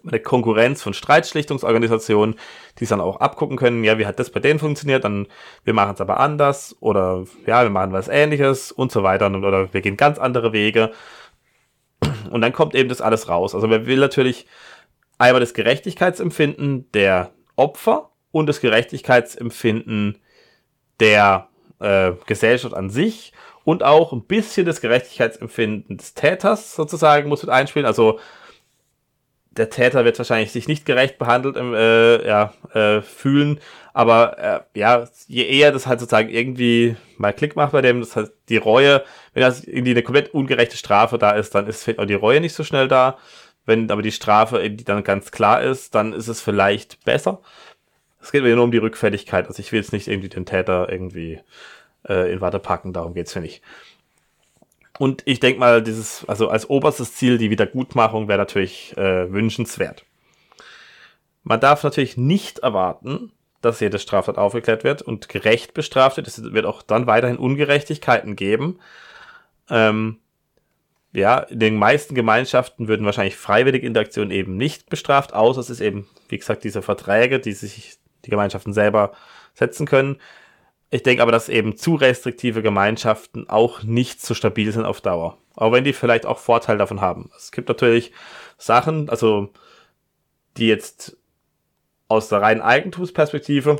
Eine 0.07 0.21
Konkurrenz 0.21 0.81
von 0.81 0.93
Streitschlichtungsorganisationen, 0.93 2.35
die 2.79 2.85
es 2.85 2.89
dann 2.89 3.01
auch 3.01 3.19
abgucken 3.19 3.57
können, 3.57 3.83
ja, 3.83 3.97
wie 3.97 4.05
hat 4.05 4.19
das 4.19 4.29
bei 4.29 4.39
denen 4.39 4.57
funktioniert, 4.57 5.03
dann 5.03 5.27
wir 5.65 5.73
machen 5.73 5.95
es 5.95 6.01
aber 6.01 6.21
anders 6.21 6.77
oder 6.79 7.25
ja, 7.45 7.63
wir 7.63 7.69
machen 7.71 7.91
was 7.91 8.07
ähnliches 8.07 8.71
und 8.71 8.93
so 8.93 9.03
weiter 9.03 9.29
oder 9.29 9.73
wir 9.73 9.81
gehen 9.81 9.97
ganz 9.97 10.17
andere 10.17 10.53
Wege. 10.53 10.93
Und 12.31 12.39
dann 12.39 12.53
kommt 12.53 12.73
eben 12.73 12.87
das 12.87 13.01
alles 13.01 13.27
raus. 13.27 13.53
Also 13.53 13.67
man 13.67 13.85
will 13.85 13.99
natürlich 13.99 14.47
einmal 15.17 15.41
das 15.41 15.53
Gerechtigkeitsempfinden 15.53 16.89
der 16.93 17.31
Opfer 17.57 18.11
und 18.31 18.47
das 18.47 18.61
Gerechtigkeitsempfinden 18.61 20.19
der 21.01 21.49
äh, 21.79 22.13
Gesellschaft 22.27 22.73
an 22.73 22.89
sich 22.89 23.33
und 23.63 23.83
auch 23.83 24.11
ein 24.11 24.23
bisschen 24.23 24.65
das 24.65 24.81
Gerechtigkeitsempfinden 24.81 25.97
des 25.97 26.13
Täters 26.13 26.75
sozusagen 26.75 27.29
muss 27.29 27.43
mit 27.43 27.51
einspielen. 27.51 27.85
Also 27.85 28.19
der 29.51 29.69
Täter 29.69 30.03
wird 30.03 30.17
wahrscheinlich 30.17 30.51
sich 30.51 30.67
nicht 30.67 30.85
gerecht 30.85 31.17
behandelt 31.19 31.55
äh, 31.57 32.27
ja, 32.27 32.53
äh, 32.73 33.01
fühlen, 33.01 33.59
aber 33.93 34.39
äh, 34.39 34.79
ja, 34.79 35.07
je 35.27 35.43
eher 35.43 35.71
das 35.71 35.85
halt 35.85 35.99
sozusagen 35.99 36.29
irgendwie 36.29 36.95
mal 37.17 37.33
Klick 37.33 37.55
macht 37.55 37.73
bei 37.73 37.81
dem, 37.81 37.99
das 37.99 38.15
heißt 38.15 38.33
die 38.49 38.57
Reue, 38.57 39.03
wenn 39.33 39.41
das 39.41 39.63
irgendwie 39.63 39.91
eine 39.91 40.01
komplett 40.01 40.33
ungerechte 40.33 40.77
Strafe 40.77 41.19
da 41.19 41.31
ist, 41.31 41.53
dann 41.53 41.67
ist 41.67 41.87
auch 41.99 42.05
die 42.05 42.13
Reue 42.15 42.41
nicht 42.41 42.53
so 42.55 42.63
schnell 42.63 42.87
da. 42.87 43.17
Wenn 43.65 43.89
aber 43.91 44.01
die 44.01 44.11
Strafe 44.11 44.61
irgendwie 44.61 44.83
dann 44.83 45.03
ganz 45.03 45.31
klar 45.31 45.61
ist, 45.61 45.95
dann 45.95 46.11
ist 46.11 46.27
es 46.27 46.41
vielleicht 46.41 47.03
besser. 47.05 47.39
Es 48.21 48.31
geht 48.31 48.43
mir 48.43 48.55
nur 48.55 48.65
um 48.65 48.71
die 48.71 48.77
Rückfälligkeit. 48.77 49.47
Also 49.47 49.59
ich 49.59 49.71
will 49.71 49.79
jetzt 49.79 49.93
nicht 49.93 50.07
irgendwie 50.07 50.29
den 50.29 50.45
Täter 50.45 50.89
irgendwie 50.89 51.39
äh, 52.07 52.31
in 52.31 52.39
packen, 52.39 52.93
darum 52.93 53.13
geht's 53.13 53.33
für 53.33 53.41
mich. 53.41 53.61
Und 54.99 55.23
ich 55.25 55.39
denke 55.39 55.59
mal, 55.59 55.81
dieses, 55.81 56.23
also 56.25 56.49
als 56.49 56.69
oberstes 56.69 57.15
Ziel, 57.15 57.37
die 57.37 57.49
Wiedergutmachung 57.49 58.27
wäre 58.27 58.37
natürlich 58.37 58.95
äh, 58.97 59.31
wünschenswert. 59.31 60.05
Man 61.43 61.59
darf 61.59 61.83
natürlich 61.83 62.15
nicht 62.15 62.59
erwarten, 62.59 63.31
dass 63.61 63.79
jede 63.79 63.97
Straftat 63.97 64.37
aufgeklärt 64.37 64.83
wird 64.83 65.01
und 65.01 65.29
gerecht 65.29 65.73
bestraft 65.73 66.17
wird. 66.17 66.27
Es 66.27 66.41
wird 66.43 66.65
auch 66.65 66.81
dann 66.83 67.07
weiterhin 67.07 67.37
Ungerechtigkeiten 67.37 68.35
geben. 68.35 68.79
Ähm, 69.69 70.19
ja, 71.13 71.39
in 71.39 71.59
den 71.59 71.75
meisten 71.75 72.15
Gemeinschaften 72.15 72.87
würden 72.87 73.05
wahrscheinlich 73.05 73.35
freiwillige 73.35 73.85
Interaktionen 73.87 74.31
eben 74.31 74.57
nicht 74.57 74.89
bestraft, 74.89 75.33
außer 75.33 75.61
es 75.61 75.69
ist 75.69 75.79
eben, 75.79 76.07
wie 76.27 76.37
gesagt, 76.37 76.63
diese 76.63 76.81
Verträge, 76.81 77.39
die 77.39 77.53
sich 77.53 77.97
die 78.25 78.29
Gemeinschaften 78.29 78.73
selber 78.73 79.13
setzen 79.53 79.85
können. 79.85 80.17
Ich 80.93 81.01
denke 81.01 81.23
aber, 81.23 81.31
dass 81.31 81.49
eben 81.49 81.75
zu 81.75 81.95
restriktive 81.95 82.61
Gemeinschaften 82.61 83.49
auch 83.49 83.81
nicht 83.81 84.21
so 84.21 84.35
stabil 84.35 84.71
sind 84.71 84.85
auf 84.85 85.01
Dauer. 85.01 85.39
Auch 85.55 85.71
wenn 85.71 85.83
die 85.83 85.91
vielleicht 85.91 86.27
auch 86.27 86.37
Vorteile 86.37 86.77
davon 86.77 87.01
haben. 87.01 87.31
Es 87.35 87.51
gibt 87.51 87.67
natürlich 87.67 88.11
Sachen, 88.59 89.09
also 89.09 89.49
die 90.55 90.67
jetzt 90.67 91.17
aus 92.09 92.29
der 92.29 92.43
reinen 92.43 92.61
Eigentumsperspektive 92.61 93.77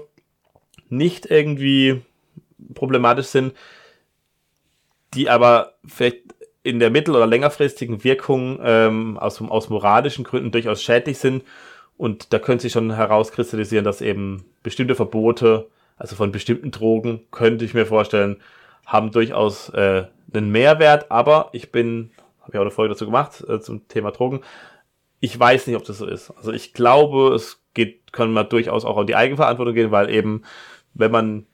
nicht 0.90 1.28
irgendwie 1.28 2.02
problematisch 2.74 3.28
sind, 3.28 3.54
die 5.14 5.30
aber 5.30 5.76
vielleicht 5.86 6.18
in 6.64 6.80
der 6.80 6.90
mittel- 6.90 7.16
oder 7.16 7.28
längerfristigen 7.28 8.04
Wirkung 8.04 8.60
ähm, 8.64 9.20
aus, 9.20 9.40
aus 9.40 9.70
moralischen 9.70 10.24
Gründen 10.24 10.50
durchaus 10.50 10.82
schädlich 10.82 11.20
sind. 11.20 11.44
Und 11.96 12.34
da 12.34 12.40
könnte 12.40 12.64
sich 12.64 12.72
schon 12.72 12.96
herauskristallisieren, 12.96 13.86
dass 13.86 14.02
eben 14.02 14.46
bestimmte 14.64 14.96
Verbote 14.96 15.68
also 15.98 16.16
von 16.16 16.32
bestimmten 16.32 16.72
Drogen, 16.72 17.22
könnte 17.32 17.66
ich 17.66 17.74
mir 17.74 17.86
vorstellen, 17.86 18.38
haben 18.86 19.12
durchaus 19.12 19.70
äh, 19.70 20.06
einen 20.34 20.52
Mehrwert, 20.52 21.12
aber 21.12 21.50
ich 21.54 21.72
bin, 21.72 22.12
habe 22.42 22.54
ja 22.54 22.60
auch 22.60 22.64
eine 22.64 22.72
Folge 22.72 22.94
dazu 22.94 23.06
gemacht, 23.06 23.44
äh, 23.48 23.60
zum 23.60 23.88
Thema 23.88 24.12
Drogen. 24.12 24.42
Ich 25.20 25.40
weiß 25.40 25.68
nicht, 25.68 25.78
ob 25.78 25.86
das 25.86 26.00
so 26.00 26.06
ist. 26.06 26.32
Also 26.32 26.52
ich 26.52 26.74
glaube, 26.74 27.34
es 27.34 27.62
geht, 27.74 28.12
können 28.12 28.34
wir 28.34 28.44
durchaus 28.44 28.86
auch 28.86 28.98
an 28.98 29.08
die 29.08 29.16
Eigenverantwortung 29.16 29.74
gehen, 29.74 29.92
weil 29.92 30.10
eben, 30.10 30.44
wenn 30.94 31.12
man 31.12 31.46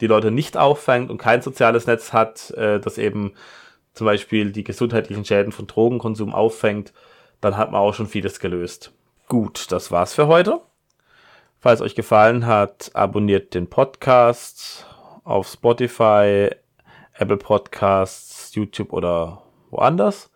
die 0.00 0.06
Leute 0.06 0.30
nicht 0.30 0.56
auffängt 0.56 1.10
und 1.10 1.18
kein 1.18 1.42
soziales 1.42 1.86
Netz 1.86 2.12
hat, 2.12 2.50
äh, 2.52 2.78
das 2.78 2.98
eben 2.98 3.32
zum 3.94 4.04
Beispiel 4.04 4.52
die 4.52 4.64
gesundheitlichen 4.64 5.24
Schäden 5.24 5.52
von 5.52 5.66
Drogenkonsum 5.66 6.34
auffängt, 6.34 6.92
dann 7.40 7.56
hat 7.56 7.72
man 7.72 7.80
auch 7.80 7.94
schon 7.94 8.06
vieles 8.06 8.40
gelöst. 8.40 8.92
Gut, 9.28 9.72
das 9.72 9.90
war's 9.90 10.14
für 10.14 10.26
heute. 10.26 10.60
Falls 11.66 11.80
euch 11.80 11.96
gefallen 11.96 12.46
hat, 12.46 12.92
abonniert 12.94 13.52
den 13.52 13.66
Podcast 13.66 14.86
auf 15.24 15.48
Spotify, 15.48 16.48
Apple 17.14 17.38
Podcasts, 17.38 18.54
YouTube 18.54 18.92
oder 18.92 19.42
woanders. 19.72 20.30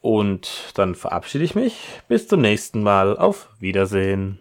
Und 0.00 0.72
dann 0.74 0.96
verabschiede 0.96 1.44
ich 1.44 1.54
mich. 1.54 1.76
Bis 2.08 2.26
zum 2.26 2.40
nächsten 2.40 2.82
Mal. 2.82 3.16
Auf 3.16 3.48
Wiedersehen. 3.60 4.40